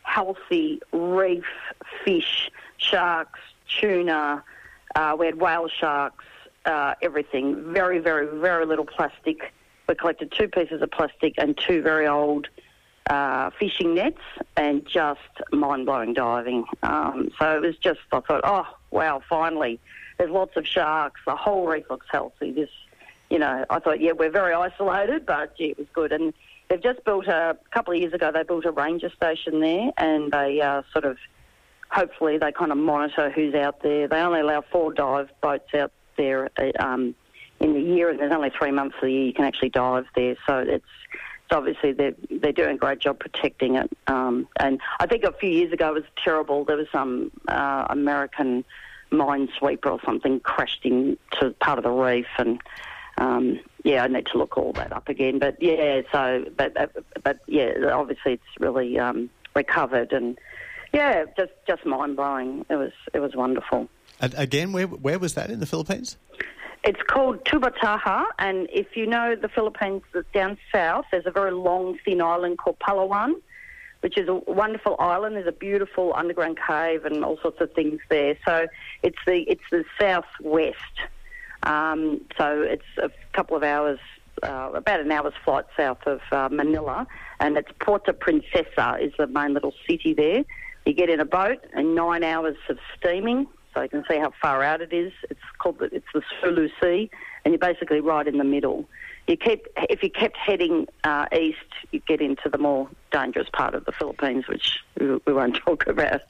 [0.03, 1.45] healthy reef,
[2.03, 3.41] fish, sharks,
[3.79, 4.43] tuna.
[4.95, 6.25] Uh, we had whale sharks,
[6.65, 7.75] uh, everything.
[7.75, 9.53] Very, very, very little plastic.
[9.87, 12.49] We collected two pieces of plastic and two very old
[13.09, 14.21] uh, fishing nets,
[14.57, 15.21] and just
[15.53, 16.65] mind-blowing diving.
[16.83, 19.79] Um, so it was just, I thought, oh wow, finally,
[20.19, 21.21] there's lots of sharks.
[21.27, 22.53] The whole reef looks healthy.
[22.53, 22.71] This,
[23.31, 26.13] you know, I thought, yeah, we're very isolated, but gee, it was good.
[26.13, 26.33] And
[26.69, 28.31] they've just built a, a couple of years ago.
[28.33, 31.17] They built a ranger station there, and they uh, sort of
[31.91, 34.09] hopefully they kind of monitor who's out there.
[34.09, 37.15] They only allow four dive boats out there uh, um,
[37.61, 40.07] in the year, and there's only three months of the year you can actually dive
[40.15, 40.37] there.
[40.47, 40.85] So it's,
[41.47, 43.91] it's obviously they're they're doing a great job protecting it.
[44.09, 46.65] Um, and I think a few years ago it was terrible.
[46.65, 48.65] There was some uh, American
[49.13, 51.17] minesweeper or something crashed into
[51.61, 52.61] part of the reef and.
[53.19, 55.39] Um, yeah, I need to look all that up again.
[55.39, 60.37] But yeah, so but but, but yeah, obviously it's really um, recovered and
[60.93, 62.67] yeah, just just mind blowing.
[62.69, 63.89] It was it was wonderful.
[64.21, 66.19] And again, where where was that in the Philippines?
[66.87, 71.51] It's called Tubataha, and if you know the Philippines that's down south, there's a very
[71.51, 73.33] long, thin island called Palawan,
[74.03, 75.35] which is a wonderful island.
[75.35, 78.39] There's a beautiful underground cave and all sorts of things there.
[78.47, 78.69] So
[79.03, 80.77] it's the it's the southwest.
[81.65, 83.99] Um, so it's a couple of hours,
[84.45, 87.09] uh, about an hour's flight south of uh, Manila,
[87.41, 90.45] and it's Puerto Princesa is the main little city there.
[90.85, 94.33] You get in a boat and nine hours of steaming, so you can see how
[94.41, 95.13] far out it is.
[95.29, 97.11] It's called the, it's the Sulu Sea,
[97.45, 98.89] and you're basically right in the middle.
[99.27, 101.59] You keep if you kept heading uh, east,
[101.93, 105.87] you get into the more dangerous part of the Philippines, which we, we won't talk
[105.87, 106.23] about.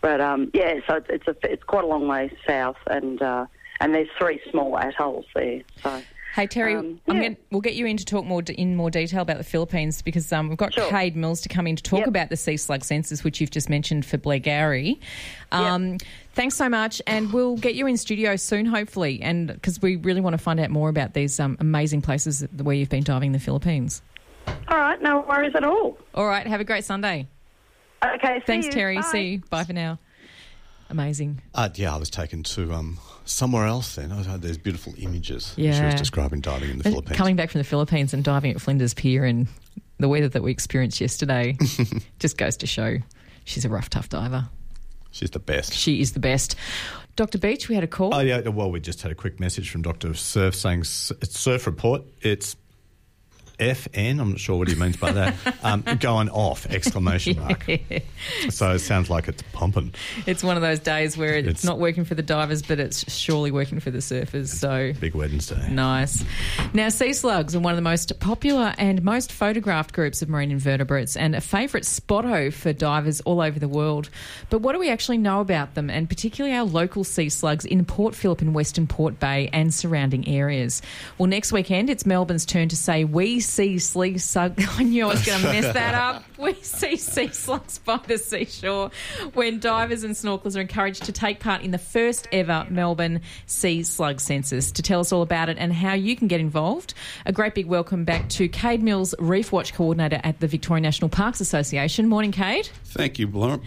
[0.00, 3.46] But um, yeah, so it's it's, a, it's quite a long way south, and uh,
[3.80, 5.60] and there's three small atolls there.
[5.82, 6.00] So
[6.36, 7.22] Hey Terry, Um, I'm yeah.
[7.22, 10.30] going we'll get you in to talk more in more detail about the Philippines because
[10.34, 10.84] um, we've got Sure.
[10.90, 12.08] Kade Mills to come in to talk Yep.
[12.08, 14.98] about the sea slug census, which you've just mentioned for Blairgowrie.
[15.50, 15.96] Um,
[16.34, 20.20] Thanks so much, and we'll get you in studio soon, hopefully, and because we really
[20.20, 23.32] want to find out more about these um, amazing places where you've been diving in
[23.32, 24.02] the Philippines.
[24.68, 25.96] all right, no worries at all.
[26.14, 27.28] All right, have a great Sunday.
[28.04, 28.72] Okay, see Thanks, you.
[28.72, 28.96] Terry.
[28.96, 29.00] Bye.
[29.00, 29.38] See you.
[29.48, 29.98] Bye for now.
[30.90, 31.40] Amazing.
[31.54, 34.10] Uh, yeah, I was taken to um, somewhere else then.
[34.10, 35.52] Had these beautiful images.
[35.56, 35.78] yeah.
[35.78, 37.16] She was describing diving in the Philippines.
[37.16, 39.46] Coming back from the Philippines and diving at Flinders Pier and
[39.98, 41.56] the weather that we experienced yesterday
[42.18, 42.98] just goes to show
[43.44, 44.48] she's a rough, tough diver.
[45.10, 45.72] She's the best.
[45.72, 46.56] She is the best.
[47.16, 47.38] Dr.
[47.38, 48.14] Beach, we had a call.
[48.14, 48.40] Oh yeah.
[48.48, 52.02] Well, we just had a quick message from Doctor Surf saying it's surf report.
[52.20, 52.56] It's
[53.58, 54.20] FN.
[54.20, 55.34] I'm not sure what he means by that.
[55.62, 56.64] Um, going off!
[56.66, 57.66] Exclamation mark.
[58.50, 59.94] So it sounds like it's pumping.
[60.24, 63.10] It's one of those days where it's, It's- not working for the divers, but it's
[63.12, 64.48] surely working for the surfers.
[64.48, 65.68] So Big Wednesday.
[65.70, 66.22] Nice.
[66.72, 70.52] Now, sea slugs are one of the most popular and most photographed groups of marine
[70.52, 74.08] invertebrates and a favourite spotto for divers all over the world.
[74.50, 77.84] But what do we actually know about them, and particularly our local sea slugs in
[77.84, 80.80] Port Phillip and Western Port Bay and surrounding areas?
[81.18, 84.62] Well, next weekend it's Melbourne's turn to say we see sea slug.
[84.78, 86.24] I knew I was going to mess that up.
[86.38, 88.90] We see sea slugs by the seashore
[89.34, 93.82] when divers and snorkelers are encouraged to take part in the first ever Melbourne Sea
[93.82, 94.72] Slug Census.
[94.72, 97.66] To tell us all about it and how you can get involved, a great big
[97.66, 102.08] welcome back to Kade Mills, Reef Watch Coordinator at the Victoria National Parks Association.
[102.08, 102.68] Morning, Kade.
[102.84, 103.60] Thank you, Bron.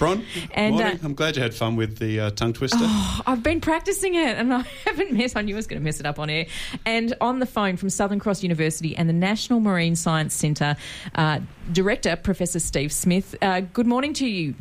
[0.54, 0.98] And, Morning.
[0.98, 2.78] uh, I'm glad you had fun with the uh, tongue twister.
[2.82, 5.38] I've been practicing it and I haven't messed.
[5.38, 6.46] I knew I was going to mess it up on air.
[6.86, 10.75] And on the phone from Southern Cross University and the National Marine Science Centre,
[11.15, 11.39] uh,
[11.71, 13.36] Director Professor Steve Smith.
[13.41, 14.55] Uh, good morning to you.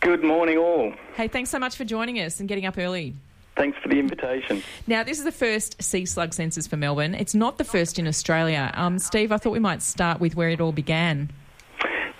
[0.00, 0.92] Good morning, all.
[1.14, 3.14] Hey, thanks so much for joining us and getting up early.
[3.56, 4.62] Thanks for the invitation.
[4.86, 7.14] Now, this is the first sea slug census for Melbourne.
[7.14, 8.70] It's not the first in Australia.
[8.74, 11.30] Um, Steve, I thought we might start with where it all began.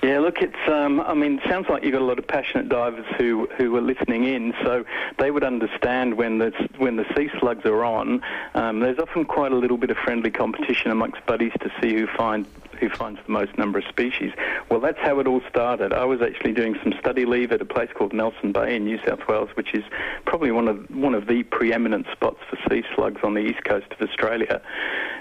[0.03, 0.57] Yeah, look, it's.
[0.69, 3.77] Um, I mean, it sounds like you've got a lot of passionate divers who who
[3.77, 4.85] are listening in, so
[5.19, 8.21] they would understand when the when the sea slugs are on.
[8.55, 12.09] Um, there's often quite a little bit of friendly competition amongst buddies to see who
[12.17, 12.47] find
[12.83, 14.33] who finds the most number of species.
[14.69, 15.93] Well, that's how it all started.
[15.93, 18.99] I was actually doing some study leave at a place called Nelson Bay in New
[19.07, 19.85] South Wales, which is
[20.27, 23.87] probably one of one of the preeminent spots for sea slugs on the east coast
[23.93, 24.61] of Australia.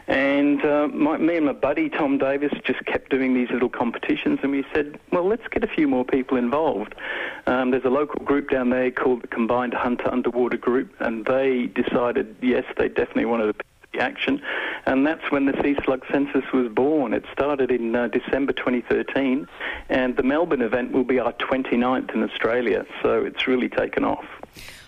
[0.08, 4.39] And uh, my, me and my buddy Tom Davis just kept doing these little competitions,
[4.41, 6.95] and we said, well, let's get a few more people involved.
[7.45, 11.67] Um, there's a local group down there called the Combined Hunter Underwater Group, and they
[11.67, 14.41] decided, yes, they definitely wanted to the action,
[14.86, 17.13] and that's when the sea slug census was born.
[17.13, 19.47] It started in uh, December 2013,
[19.89, 24.25] and the Melbourne event will be our 29th in Australia, so it's really taken off.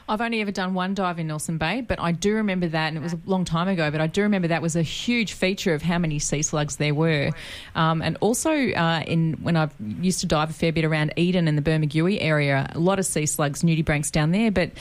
[0.07, 2.97] I've only ever done one dive in Nelson Bay, but I do remember that, and
[2.97, 5.73] it was a long time ago, but I do remember that was a huge feature
[5.73, 7.31] of how many sea slugs there were.
[7.75, 9.69] Um, and also, uh, in when I
[10.01, 13.05] used to dive a fair bit around Eden and the Bermagui area, a lot of
[13.05, 14.71] sea slugs, nudibranchs down there, but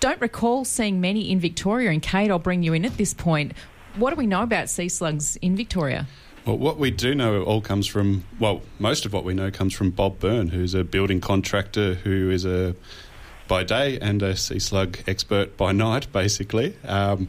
[0.00, 1.90] don't recall seeing many in Victoria.
[1.90, 3.52] And Kade, I'll bring you in at this point.
[3.96, 6.06] What do we know about sea slugs in Victoria?
[6.46, 9.74] Well, what we do know all comes from, well, most of what we know comes
[9.74, 12.74] from Bob Burn, who's a building contractor who is a
[13.50, 16.72] by day and a sea slug expert by night, basically.
[16.84, 17.28] Um,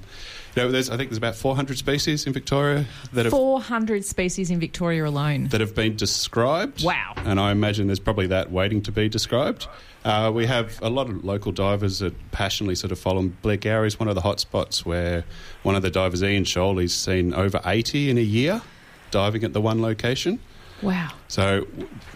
[0.55, 4.51] you know, there's, I think there's about 400 species in Victoria that have 400 species
[4.51, 5.47] in Victoria alone.
[5.47, 6.83] that have been described.
[6.83, 7.15] Wow.
[7.17, 9.67] And I imagine there's probably that waiting to be described.
[10.05, 13.23] Uh, we have a lot of local divers that passionately sort of follow.
[13.23, 13.37] them.
[13.43, 15.23] Blairgowrie is one of the hot spots where
[15.63, 18.61] one of the divers, Ian Scholl, he's seen over 80 in a year
[19.09, 20.39] diving at the one location.
[20.81, 21.09] Wow.
[21.27, 21.67] So,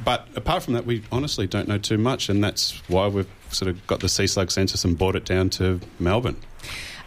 [0.04, 3.70] but apart from that, we honestly don't know too much, and that's why we've sort
[3.70, 6.38] of got the sea slug census and brought it down to Melbourne.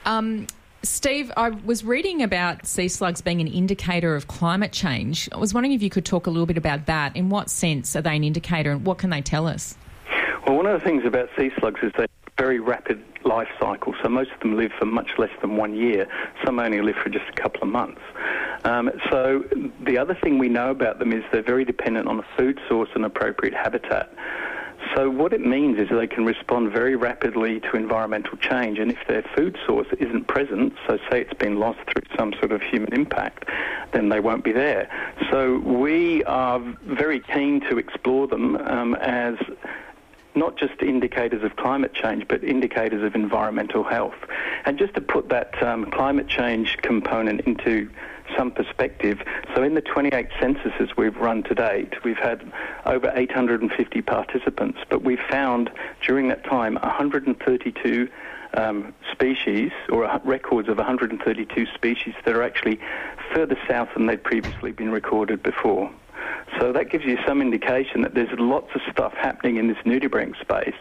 [0.04, 0.46] Um,
[0.82, 5.28] Steve, I was reading about sea slugs being an indicator of climate change.
[5.32, 7.16] I was wondering if you could talk a little bit about that.
[7.16, 9.76] In what sense are they an indicator, and what can they tell us?
[10.46, 13.48] Well, one of the things about sea slugs is they have a very rapid life
[13.60, 13.94] cycle.
[14.02, 16.06] So most of them live for much less than one year.
[16.44, 18.00] Some only live for just a couple of months.
[18.64, 19.44] Um, so
[19.84, 22.88] the other thing we know about them is they're very dependent on a food source
[22.94, 24.12] and appropriate habitat.
[24.94, 28.98] So what it means is they can respond very rapidly to environmental change, and if
[29.06, 32.92] their food source isn't present, so say it's been lost through some sort of human
[32.92, 33.44] impact,
[33.92, 34.88] then they won't be there.
[35.30, 39.36] So we are very keen to explore them um, as
[40.34, 44.14] not just indicators of climate change, but indicators of environmental health.
[44.64, 47.90] And just to put that um, climate change component into
[48.36, 49.20] some perspective,
[49.54, 52.52] so in the 28 censuses we've run to date, we've had
[52.86, 55.70] over 850 participants, but we've found
[56.06, 58.08] during that time 132
[58.54, 62.80] um, species, or records of 132 species that are actually
[63.34, 65.90] further south than they'd previously been recorded before.
[66.58, 70.40] So that gives you some indication that there's lots of stuff happening in this nudibranch
[70.40, 70.74] space.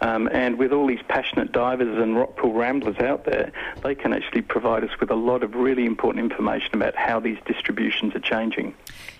[0.00, 3.50] Um, and with all these passionate divers and rock pool ramblers out there,
[3.82, 7.38] they can actually provide us with a lot of really important information about how these
[7.46, 8.74] distributions are changing.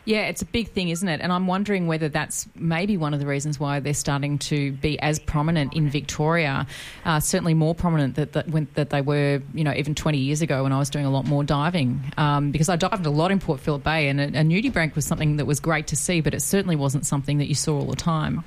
[0.07, 1.21] Yeah, it's a big thing, isn't it?
[1.21, 5.01] And I'm wondering whether that's maybe one of the reasons why they're starting to be
[5.01, 6.69] as prominent in Victoria.
[7.05, 10.42] Uh, certainly more prominent that that, when, that they were, you know, even 20 years
[10.42, 12.01] ago when I was doing a lot more diving.
[12.16, 15.05] Um, because I dived a lot in Port Phillip Bay, and a, a nudibranch was
[15.05, 17.87] something that was great to see, but it certainly wasn't something that you saw all
[17.87, 18.45] the time.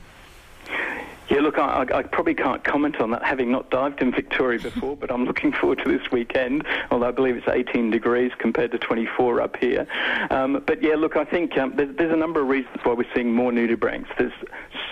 [1.30, 4.98] Yeah, look, I, I probably can't comment on that, having not dived in Victoria before,
[4.98, 8.80] but I'm looking forward to this weekend, although I believe it's 18 degrees compared to
[8.80, 9.86] 24 up here.
[10.32, 13.06] Um, but yeah, look, I think um, there's, there's, a number of reasons why we're
[13.14, 14.08] seeing more nudibranchs.
[14.18, 14.34] There's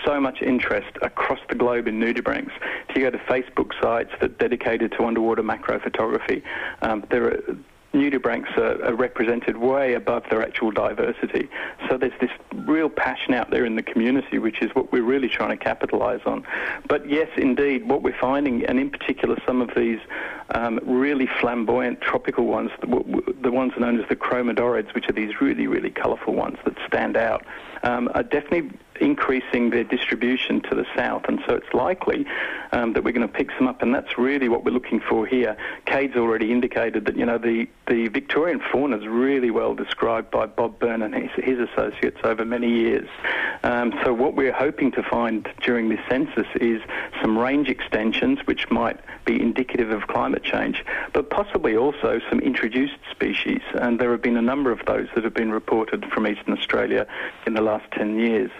[0.06, 2.52] so much interest across the globe in nudibranchs.
[2.88, 6.44] If you go to Facebook sites that are dedicated to underwater macro photography,
[6.82, 7.56] um, there are
[7.94, 11.48] nudibranchs are, are, represented way above their actual diversity.
[11.88, 12.30] So there's this
[12.66, 16.20] real passion out there in the community, which is what we're really trying to capitalise
[16.26, 16.46] on.
[16.88, 20.00] But yes, indeed, what we're finding, and in particular some of these
[20.50, 25.66] um, really flamboyant tropical ones, the, ones known as the chromodorids, which are these really,
[25.66, 27.44] really colourful ones that stand out,
[27.82, 28.70] um, are definitely
[29.00, 32.26] increasing their distribution to the south, and so it's likely
[32.72, 35.26] um, that we're going to pick some up, and that's really what we're looking for
[35.26, 35.56] here.
[35.86, 40.46] Kade's already indicated that you know the, the Victorian fauna is really well described by
[40.46, 43.08] Bob Burn and his, his associates over many years.
[43.62, 46.80] Um, so what we're hoping to find during this census is
[47.20, 52.98] some range extensions, which might be indicative of climate change, but possibly also some introduced
[53.10, 56.56] species, and there have been a number of those that have been reported from eastern
[56.56, 57.06] Australia
[57.46, 58.50] in the last 10 years.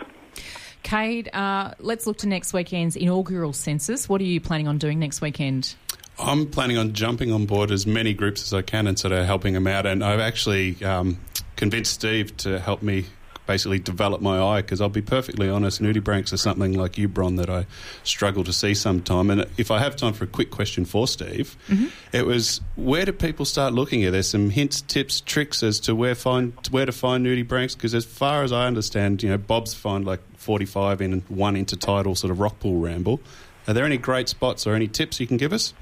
[0.85, 4.09] Kade, uh, let's look to next weekend's inaugural census.
[4.09, 5.75] What are you planning on doing next weekend?
[6.19, 9.25] I'm planning on jumping on board as many groups as I can and sort of
[9.25, 9.87] helping them out.
[9.87, 11.21] And I've actually um,
[11.57, 13.07] convinced Steve to help me
[13.49, 17.37] basically develop my eye because I'll be perfectly honest, nudibranchs are something like you, Bron,
[17.37, 17.67] that I
[18.05, 19.31] struggle to see sometime.
[19.31, 21.87] And if I have time for a quick question for Steve, mm-hmm.
[22.13, 24.13] it was where do people start looking at?
[24.13, 28.05] There's some hints, tips, tricks as to where find where to find nudibranchs because as
[28.05, 32.39] far as I understand, you know, Bob's find like 45 in one intertidal sort of
[32.39, 33.19] rock pool ramble.
[33.67, 35.73] Are there any great spots or any tips you can give us?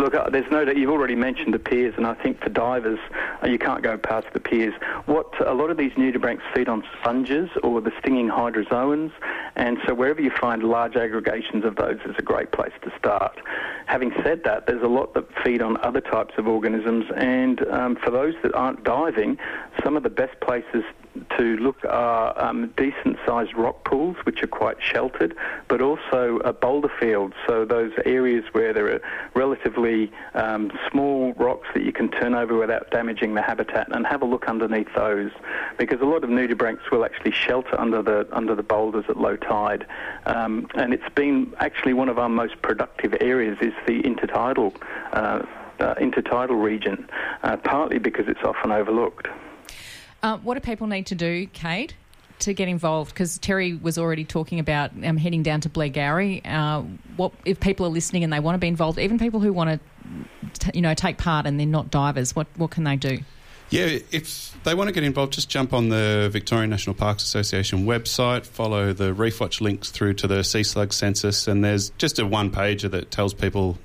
[0.00, 2.98] Look, uh, there's no doubt you've already mentioned the piers, and I think for divers,
[3.42, 4.72] uh, you can't go past the piers.
[5.04, 9.12] What a lot of these nudibranchs feed on sponges or the stinging hydrozoans,
[9.56, 13.42] and so wherever you find large aggregations of those is a great place to start.
[13.88, 17.94] Having said that, there's a lot that feed on other types of organisms, and um,
[18.02, 19.36] for those that aren't diving,
[19.84, 20.82] some of the best places
[21.38, 25.36] to look are um, decent sized rock pools, which are quite sheltered,
[25.68, 29.00] but also a boulder fields, so those areas where there are
[29.34, 34.22] relatively um, small rocks that you can turn over without damaging the habitat, and have
[34.22, 35.30] a look underneath those,
[35.78, 39.36] because a lot of nudibranchs will actually shelter under the under the boulders at low
[39.36, 39.86] tide,
[40.26, 44.74] um, and it's been actually one of our most productive areas is the intertidal.
[45.12, 45.42] Uh,
[45.80, 47.08] uh, intertidal region,
[47.42, 49.28] uh, partly because it's often overlooked.
[50.22, 51.92] Uh, what do people need to do, Kade?
[52.40, 53.12] to get involved?
[53.12, 56.40] Because Terry was already talking about um, heading down to Blairgowrie.
[56.44, 56.82] Uh,
[57.16, 58.98] what if people are listening and they want to be involved?
[58.98, 59.80] Even people who want
[60.60, 62.34] to, you know, take part and they're not divers.
[62.34, 63.18] What what can they do?
[63.70, 67.86] Yeah, if they want to get involved, just jump on the Victorian National Parks Association
[67.86, 72.18] website, follow the Reef Watch links through to the sea slug census, and there's just
[72.18, 73.78] a one pager that tells people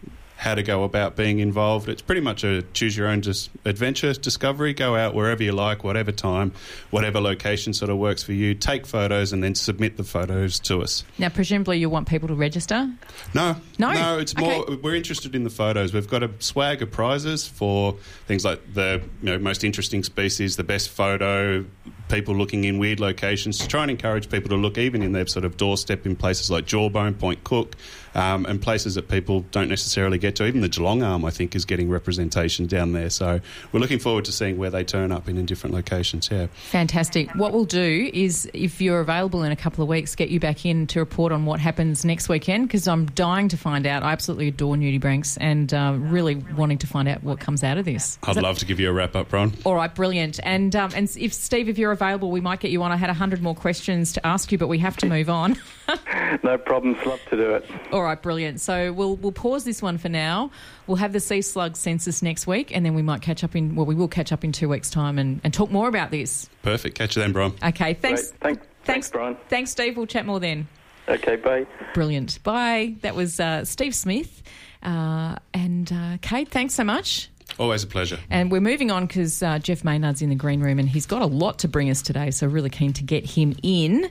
[0.45, 1.89] how to go about being involved.
[1.89, 4.75] It's pretty much a choose your own dis- adventure discovery.
[4.75, 6.53] Go out wherever you like, whatever time,
[6.91, 8.53] whatever location sort of works for you.
[8.53, 11.03] Take photos and then submit the photos to us.
[11.17, 12.87] Now, presumably, you want people to register?
[13.33, 14.19] No, no, no.
[14.19, 14.75] It's more okay.
[14.75, 15.93] we're interested in the photos.
[15.95, 17.93] We've got a swag of prizes for
[18.27, 21.65] things like the you know, most interesting species, the best photo,
[22.07, 23.57] people looking in weird locations.
[23.57, 26.51] To try and encourage people to look even in their sort of doorstep in places
[26.51, 27.75] like Jawbone, Point Cook
[28.15, 30.45] um, and places that people don't necessarily get to.
[30.45, 33.09] Even the Geelong Arm, I think, is getting representation down there.
[33.09, 33.39] So
[33.71, 36.29] we're looking forward to seeing where they turn up in, in different locations.
[36.31, 37.29] Yeah, fantastic.
[37.35, 40.65] What we'll do is, if you're available in a couple of weeks, get you back
[40.65, 44.01] in to report on what happens next weekend because I'm dying to find out.
[44.01, 47.77] I absolutely adore Nudie nudibranchs and uh, really wanting to find out what comes out
[47.77, 48.17] of this.
[48.23, 49.53] I'd love to give you a wrap up, Bron.
[49.63, 50.39] All right, brilliant.
[50.43, 52.91] And um, and if Steve, if you're available, we might get you on.
[52.91, 55.57] I had hundred more questions to ask you, but we have to move on.
[56.43, 56.97] no problems.
[57.05, 57.69] Love to do it.
[57.91, 58.61] All right, brilliant.
[58.61, 60.51] So we'll we'll pause this one for now.
[60.87, 63.75] We'll have the sea slug census next week, and then we might catch up in
[63.75, 66.49] well, we will catch up in two weeks' time and, and talk more about this.
[66.61, 66.97] Perfect.
[66.97, 67.53] Catch you then, Bron.
[67.63, 67.93] Okay.
[67.93, 68.31] Thanks.
[68.31, 69.37] Thanks, thanks, thanks, Brian.
[69.49, 69.97] Thanks, Steve.
[69.97, 70.67] We'll chat more then.
[71.07, 71.35] Okay.
[71.35, 71.65] Bye.
[71.93, 72.41] Brilliant.
[72.43, 72.95] Bye.
[73.01, 74.43] That was uh, Steve Smith
[74.83, 76.49] uh, and uh, Kade.
[76.49, 77.29] Thanks so much.
[77.57, 78.19] Always a pleasure.
[78.29, 81.21] And we're moving on because uh, Jeff Maynard's in the green room and he's got
[81.21, 84.09] a lot to bring us today, so really keen to get him in.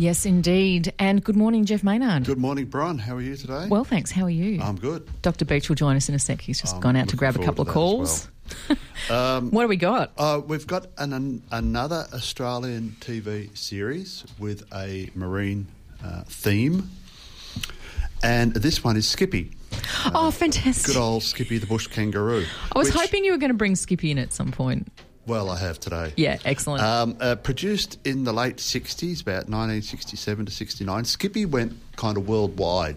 [0.00, 0.94] Yes, indeed.
[0.98, 2.24] And good morning, Jeff Maynard.
[2.24, 2.96] Good morning, Brian.
[2.96, 3.66] How are you today?
[3.68, 4.10] Well, thanks.
[4.10, 4.58] How are you?
[4.62, 5.06] I'm good.
[5.20, 5.44] Dr.
[5.44, 6.40] Beach will join us in a sec.
[6.40, 8.26] He's just I'm gone out to grab a couple of calls.
[8.70, 8.78] Well.
[9.10, 10.12] um, what do we got?
[10.16, 15.66] Uh, we've got an, an, another Australian TV series with a marine
[16.02, 16.88] uh, theme,
[18.22, 19.50] and this one is Skippy.
[20.14, 20.94] oh, fantastic!
[20.94, 22.46] Good old Skippy the bush kangaroo.
[22.74, 24.90] I was which, hoping you were going to bring Skippy in at some point.
[25.30, 26.12] Well, I have today.
[26.16, 26.82] Yeah, excellent.
[26.82, 32.28] Um, uh, produced in the late 60s, about 1967 to 69, Skippy went kind of
[32.28, 32.96] worldwide.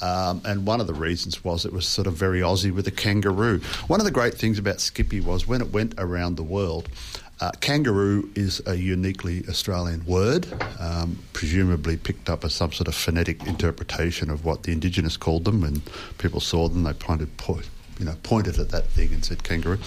[0.00, 2.90] Um, and one of the reasons was it was sort of very Aussie with a
[2.90, 3.60] kangaroo.
[3.88, 6.88] One of the great things about Skippy was when it went around the world,
[7.42, 10.46] uh, kangaroo is a uniquely Australian word,
[10.78, 15.44] um, presumably picked up as some sort of phonetic interpretation of what the Indigenous called
[15.44, 15.60] them.
[15.60, 15.82] When
[16.16, 17.60] people saw them, they pointed, po-
[18.00, 19.78] you know, pointed at that thing and said kangaroo.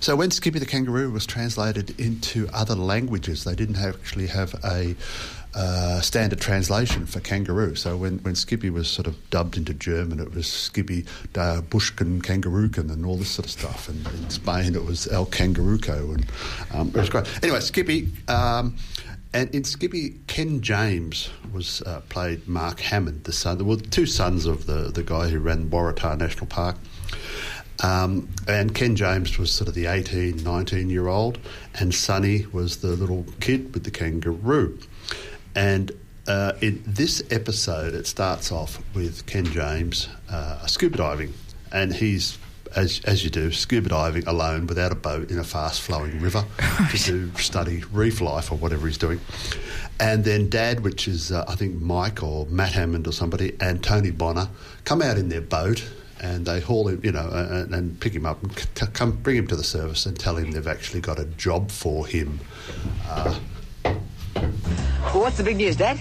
[0.00, 4.96] So when Skippy the kangaroo was translated into other languages, they didn't actually have a
[5.54, 7.76] uh, standard translation for kangaroo.
[7.76, 12.20] So when, when Skippy was sort of dubbed into German, it was Skippy da Bushkin
[12.20, 13.88] Kangarooken and all this sort of stuff.
[13.88, 16.14] And in Spain, it was El Kangarooco.
[16.14, 16.26] And
[16.72, 17.26] um, it was great.
[17.42, 18.08] Anyway, Skippy.
[18.26, 18.76] Um,
[19.32, 24.46] and in Skippy, Ken James was uh, played Mark Hammond, the son, well, two sons
[24.46, 26.76] of the, the guy who ran Waratah National Park.
[27.82, 31.38] Um, and Ken James was sort of the 18, 19 year old,
[31.74, 34.78] and Sonny was the little kid with the kangaroo.
[35.54, 35.92] And
[36.26, 41.34] uh, in this episode, it starts off with Ken James uh, scuba diving,
[41.72, 42.38] and he's
[42.76, 46.44] as, as you do, scuba diving alone without a boat in a fast flowing river
[46.90, 49.20] to study reef life or whatever he's doing.
[50.00, 53.82] And then Dad, which is uh, I think Mike or Matt Hammond or somebody, and
[53.82, 54.48] Tony Bonner
[54.84, 55.88] come out in their boat
[56.24, 59.36] and they haul him, you know, and, and pick him up and c- come bring
[59.36, 62.40] him to the service and tell him they've actually got a job for him.
[63.08, 63.38] Uh,
[63.84, 65.98] Well, what's the big news, Dad?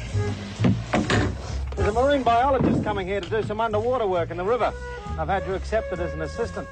[1.75, 4.71] There's a marine biologist coming here to do some underwater work in the river.
[5.19, 6.67] I've had you accepted as an assistant.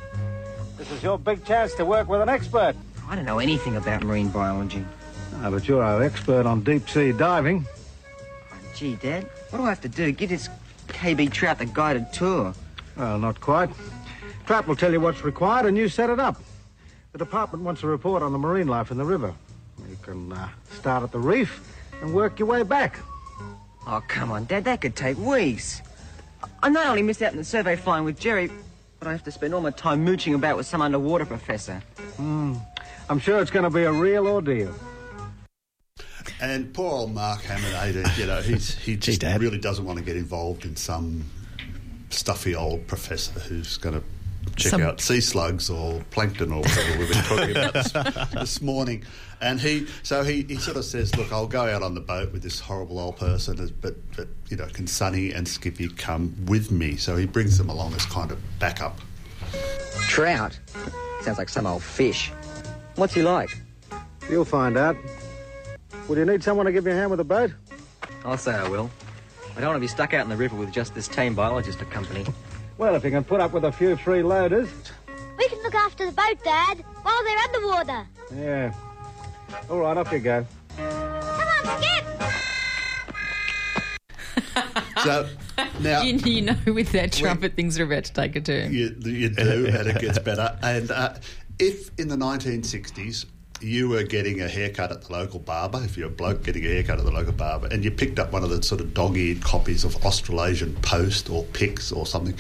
[0.78, 2.76] This is your big chance to work with an expert.
[3.08, 4.86] I don't know anything about marine biology.
[5.44, 7.66] Ah, but you're our expert on deep sea diving.
[8.76, 10.12] Gee, Dad, what do I have to do?
[10.14, 10.48] Give this
[10.88, 12.54] KB Trout the guided tour.
[13.02, 13.72] Well, not quite.
[14.46, 16.40] Trap will tell you what's required and you set it up.
[17.14, 19.34] The department wants a report on the marine life in the river.
[19.90, 21.68] You can uh, start at the reef
[22.00, 23.00] and work your way back.
[23.88, 25.82] Oh, come on, Dad, that could take weeks.
[26.62, 28.52] I not only missed out on the survey flying with Jerry,
[29.00, 31.82] but I have to spend all my time mooching about with some underwater professor.
[32.18, 32.54] Hmm.
[33.10, 34.76] I'm sure it's going to be a real ordeal.
[36.40, 39.42] And poor old Mark Hammond, you know, he's, he just Dad.
[39.42, 41.24] really doesn't want to get involved in some
[42.14, 44.04] stuffy old professor who's going to
[44.56, 47.92] check Some- out sea slugs or plankton or whatever we've been talking about this,
[48.34, 49.04] this morning.
[49.40, 52.32] And he, so he, he sort of says, look, I'll go out on the boat
[52.32, 56.36] with this horrible old person, uh, but, but you know, can Sonny and Skippy come
[56.46, 56.96] with me?
[56.96, 59.00] So he brings them along as kind of backup.
[60.08, 60.60] Trout?
[61.22, 62.32] Sounds like some old fish.
[62.96, 63.58] What's he like?
[64.30, 64.96] You'll find out.
[66.08, 67.52] Will you need someone to give you a hand with the boat?
[68.24, 68.90] I'll say I will.
[69.56, 71.80] I don't want to be stuck out in the river with just this tame biologist
[71.80, 72.26] to company.
[72.78, 74.70] Well, if you can put up with a few free loaders.
[75.38, 78.08] We can look after the boat, Dad, while they're underwater.
[78.34, 78.74] Yeah.
[79.70, 80.46] All right, off you go.
[80.78, 82.06] Come on, Skip!
[85.04, 85.28] So
[85.82, 88.74] now you, you know, with that trumpet, things are about to take a turn.
[88.74, 90.58] You, you do, and it gets better.
[90.62, 91.16] And uh,
[91.60, 93.26] if in the 1960s
[93.64, 96.70] you were getting a haircut at the local barber, if you're a bloke getting a
[96.70, 99.42] haircut at the local barber, and you picked up one of the sort of dog-eared
[99.42, 102.36] copies of Australasian Post or Pix or something,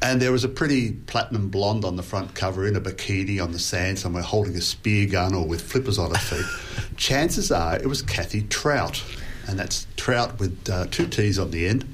[0.00, 3.52] and there was a pretty platinum blonde on the front cover in a bikini on
[3.52, 6.46] the sand somewhere holding a spear gun or with flippers on her feet,
[6.96, 9.02] chances are it was Kathy Troutt.
[9.48, 11.86] And that's Troutt with uh, two T's on the end.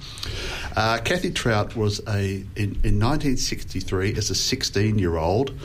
[0.75, 5.57] Uh, Kathy Troutt was a in, in 1963 as a 16 year old.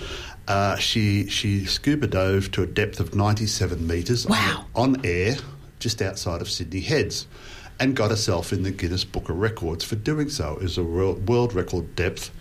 [0.50, 4.66] Uh, she she scuba dove to a depth of 97 metres Wow.
[4.76, 5.36] on, on air
[5.80, 7.28] just outside of Sydney Heads
[7.80, 10.54] and got herself in the Guinness Book of Records for doing so.
[10.58, 12.32] It was a world, world record depth,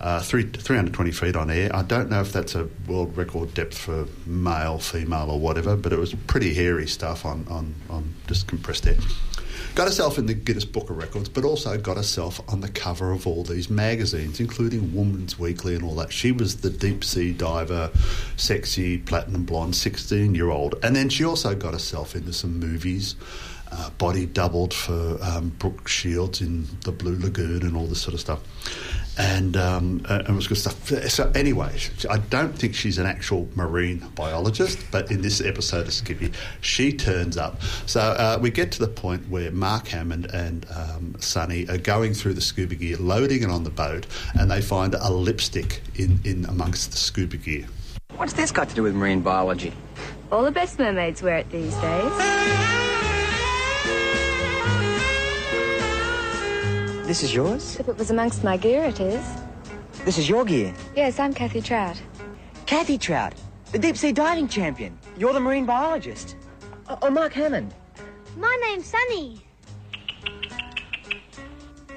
[0.00, 1.70] uh, three, 320 feet on air.
[1.72, 5.92] I don't know if that's a world record depth for male, female, or whatever, but
[5.92, 8.96] it was pretty hairy stuff on, on, on just compressed air.
[9.74, 13.12] Got herself in the Guinness Book of Records, but also got herself on the cover
[13.12, 16.12] of all these magazines, including Woman's Weekly and all that.
[16.12, 17.90] She was the deep sea diver,
[18.36, 20.74] sexy, platinum blonde, 16 year old.
[20.82, 23.14] And then she also got herself into some movies.
[23.72, 28.14] Uh, body doubled for um, Brooke Shields in The Blue Lagoon and all this sort
[28.14, 28.40] of stuff.
[29.20, 30.88] And, um, uh, and it was good stuff.
[31.10, 35.92] So, anyway, I don't think she's an actual marine biologist, but in this episode of
[35.92, 37.60] Skippy, she turns up.
[37.84, 42.14] So, uh, we get to the point where Mark Hammond and um, Sonny are going
[42.14, 44.06] through the scuba gear, loading it on the boat,
[44.38, 47.66] and they find a lipstick in, in amongst the scuba gear.
[48.16, 49.74] What's this got to do with marine biology?
[50.32, 53.09] All the best mermaids wear it these days.
[57.10, 57.76] This is yours?
[57.80, 59.20] If it was amongst my gear, it is.
[60.04, 60.72] This is your gear.
[60.94, 62.00] Yes, I'm Kathy Troutt.
[62.66, 63.32] Kathy Troutt.
[63.72, 64.96] The deep sea diving champion.
[65.18, 66.36] You're the marine biologist.
[66.88, 67.74] Oh, oh Mark Hammond.
[68.36, 69.44] My name's Sonny.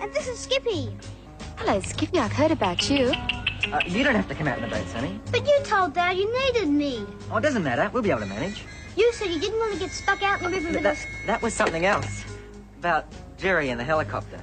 [0.02, 0.98] And this is Skippy.
[1.58, 2.18] Hello, Skippy.
[2.18, 3.14] I've heard about you.
[3.72, 5.20] Uh, you don't have to come out in the boat, Sonny.
[5.32, 7.06] But you told Dad you needed me.
[7.30, 7.88] Oh, it doesn't matter.
[7.94, 8.64] We'll be able to manage.
[8.98, 11.06] You said you didn't want to get stuck out in the river with That, us.
[11.28, 12.26] that was something else.
[12.80, 13.06] About
[13.38, 14.40] Jerry and the helicopter.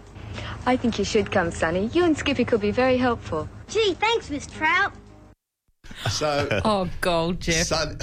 [0.66, 1.86] I think you should come, Sonny.
[1.92, 3.48] You and Skippy could be very helpful.
[3.68, 4.92] Gee, thanks, Miss Trout.
[6.10, 7.66] So, Oh, gold, Jeff.
[7.66, 7.98] Son,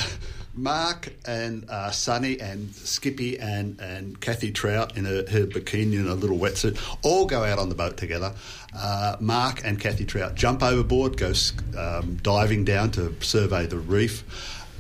[0.58, 6.10] Mark and uh, Sonny and Skippy and, and Kathy Troutt in her, her bikini and
[6.10, 8.34] a little wetsuit all go out on the boat together.
[8.76, 11.34] Uh, Mark and Kathy Troutt jump overboard, go
[11.78, 14.24] um, diving down to survey the reef.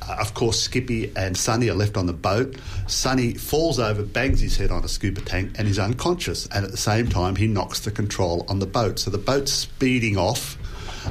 [0.01, 2.55] Uh, of course, Skippy and Sonny are left on the boat.
[2.87, 6.47] Sonny falls over, bangs his head on a scuba tank, and is unconscious.
[6.47, 8.99] And at the same time, he knocks the control on the boat.
[8.99, 10.57] So the boat's speeding off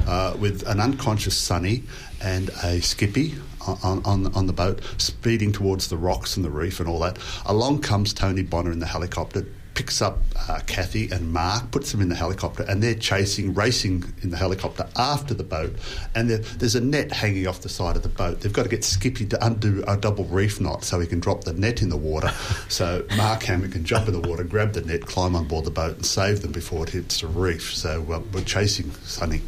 [0.07, 1.83] uh, with an unconscious Sonny
[2.21, 3.35] and a Skippy
[3.67, 7.17] on, on, on the boat, speeding towards the rocks and the reef and all that.
[7.45, 9.45] Along comes Tony Bonner in the helicopter,
[9.77, 10.17] picks up
[10.49, 14.37] uh, Kathy and Mark, puts them in the helicopter, and they're chasing, racing in the
[14.37, 15.75] helicopter after the boat.
[16.15, 18.41] And there's a net hanging off the side of the boat.
[18.41, 21.43] They've got to get Skippy to undo a double reef knot so he can drop
[21.43, 22.29] the net in the water.
[22.69, 25.71] so Mark Hammond can jump in the water, grab the net, climb on board the
[25.71, 27.71] boat, and save them before it hits the reef.
[27.75, 29.43] So uh, we're chasing Sonny.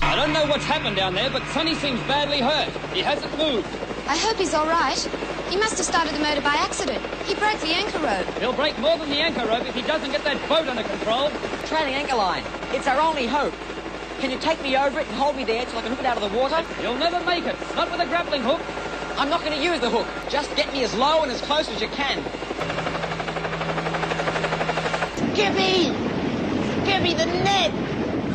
[0.00, 2.70] I don't know what's happened down there, but Sonny seems badly hurt.
[2.94, 3.68] He hasn't moved.
[4.06, 4.96] I hope he's all right.
[5.50, 7.04] He must have started the motor by accident.
[7.26, 8.26] He broke the anchor rope.
[8.38, 11.30] He'll break more than the anchor rope if he doesn't get that boat under control.
[11.66, 12.44] Trailing anchor line.
[12.72, 13.54] It's our only hope.
[14.20, 16.06] Can you take me over it and hold me there till I can hook it
[16.06, 16.64] out of the water?
[16.80, 17.56] You'll never make it.
[17.76, 18.60] Not with a grappling hook.
[19.16, 20.06] I'm not going to use the hook.
[20.28, 22.18] Just get me as low and as close as you can.
[25.34, 25.92] Skippy!
[26.82, 27.72] Skippy, the net!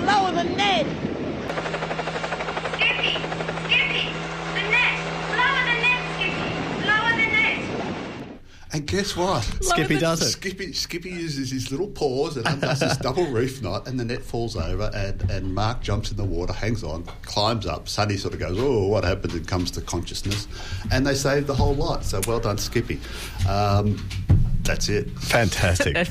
[0.05, 0.85] Lower the net!
[2.75, 3.15] Skippy!
[3.65, 4.13] Skippy!
[4.53, 4.99] The net!
[5.35, 6.49] Lower the net, Skippy!
[6.87, 7.59] Lower the net!
[8.79, 9.41] And guess what?
[9.61, 10.31] Skippy does it.
[10.31, 14.21] Skippy, Skippy uses his little paws and undoes this double reef knot, and the net
[14.21, 17.89] falls over, and, and Mark jumps in the water, hangs on, climbs up.
[17.89, 20.47] Sonny sort of goes, "Oh, what happened?" and comes to consciousness,
[20.93, 22.05] and they saved the whole lot.
[22.05, 23.01] So well done, Skippy.
[23.49, 24.01] Um,
[24.61, 25.09] that's it.
[25.19, 26.07] Fantastic.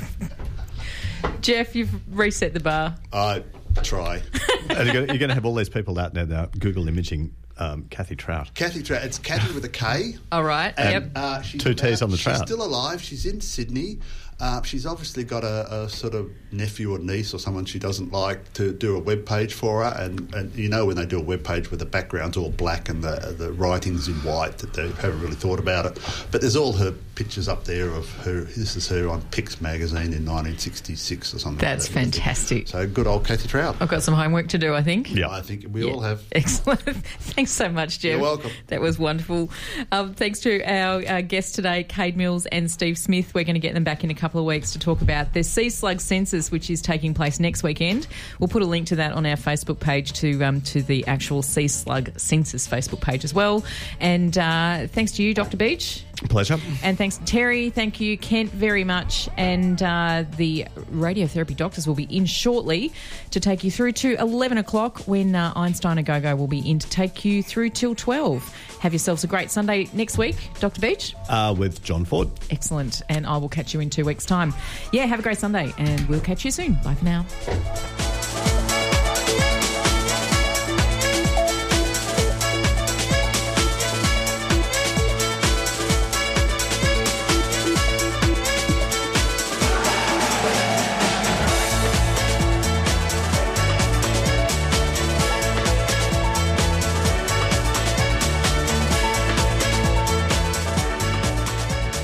[1.41, 2.97] Jeff, you've reset the bar.
[3.14, 3.45] I
[3.83, 4.21] try.
[4.69, 8.17] and you're going to have all these people out there now Google imaging um, Kathy
[8.17, 8.55] Troutt.
[8.55, 9.05] Kathy Troutt.
[9.05, 10.17] It's Kathy with a K.
[10.33, 10.73] All right.
[10.77, 11.13] And, yep.
[11.15, 12.39] uh, she's Two Ts on the she's trout.
[12.39, 13.03] She's still alive.
[13.03, 13.99] She's in Sydney.
[14.41, 18.12] Uh, she's obviously got a, a sort of nephew or niece or someone she doesn't
[18.12, 19.97] like to do a web page for her.
[20.01, 22.89] And, and you know when they do a web page where the background's all black
[22.89, 25.99] and the the writing's in white that they haven't really thought about it.
[26.30, 28.43] But there's all her pictures up there of her.
[28.43, 31.59] This is her on Pix magazine in 1966 or something.
[31.59, 32.01] That's like that.
[32.12, 32.68] fantastic.
[32.68, 33.76] So good old Kathy Troutt.
[33.80, 35.12] I've got some homework to do, I think.
[35.12, 36.22] Yeah, I think we all have.
[36.32, 36.80] Excellent.
[36.80, 38.12] Thanks so much, Jeff.
[38.12, 38.53] You're welcome.
[38.68, 39.51] That was wonderful.
[39.91, 43.34] Um, thanks to our, uh guests today, Kade Mills and Steve Smith.
[43.34, 45.43] We're going to get them back in a couple of weeks to talk about the
[45.43, 48.07] sea slug census, which is taking place next weekend.
[48.39, 51.43] We'll put a link to that on our Facebook page to um, to the actual
[51.43, 53.64] sea slug census Facebook page as well.
[54.01, 55.57] And uh, thanks to you, Dr.
[55.57, 56.05] Beach.
[56.25, 56.59] Pleasure.
[56.83, 57.71] And thanks Terry.
[57.71, 59.29] Thank you, Kent, very much.
[59.37, 62.93] And uh, the radiotherapy doctors will be in shortly
[63.31, 66.79] to take you through to 11 o'clock when uh, Einstein A Go-Go will be in
[66.79, 68.55] to take you through till 12.
[68.81, 70.81] Have yourselves a great Sunday next week, Dr.
[70.81, 71.14] Beach.
[71.29, 72.29] Uh, with John Ford.
[72.51, 73.03] Excellent.
[73.09, 74.53] And I will catch you in two weeks' time.
[74.93, 76.75] Yeah, have a great Sunday and we'll catch you soon.
[76.85, 78.18] Bye for now.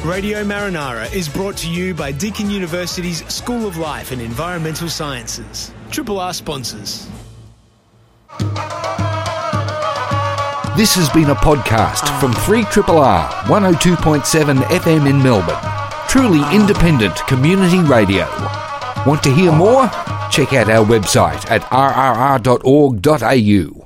[0.04, 5.72] Radio Marinara is brought to you by Deakin University's School of Life and Environmental Sciences.
[5.90, 7.08] Triple R sponsors.
[10.76, 15.56] This has been a podcast from 3RRR 102.7 FM in Melbourne.
[16.06, 18.26] Truly independent community radio.
[19.06, 19.88] Want to hear more?
[20.30, 22.44] Check out our website at rrr.org.au.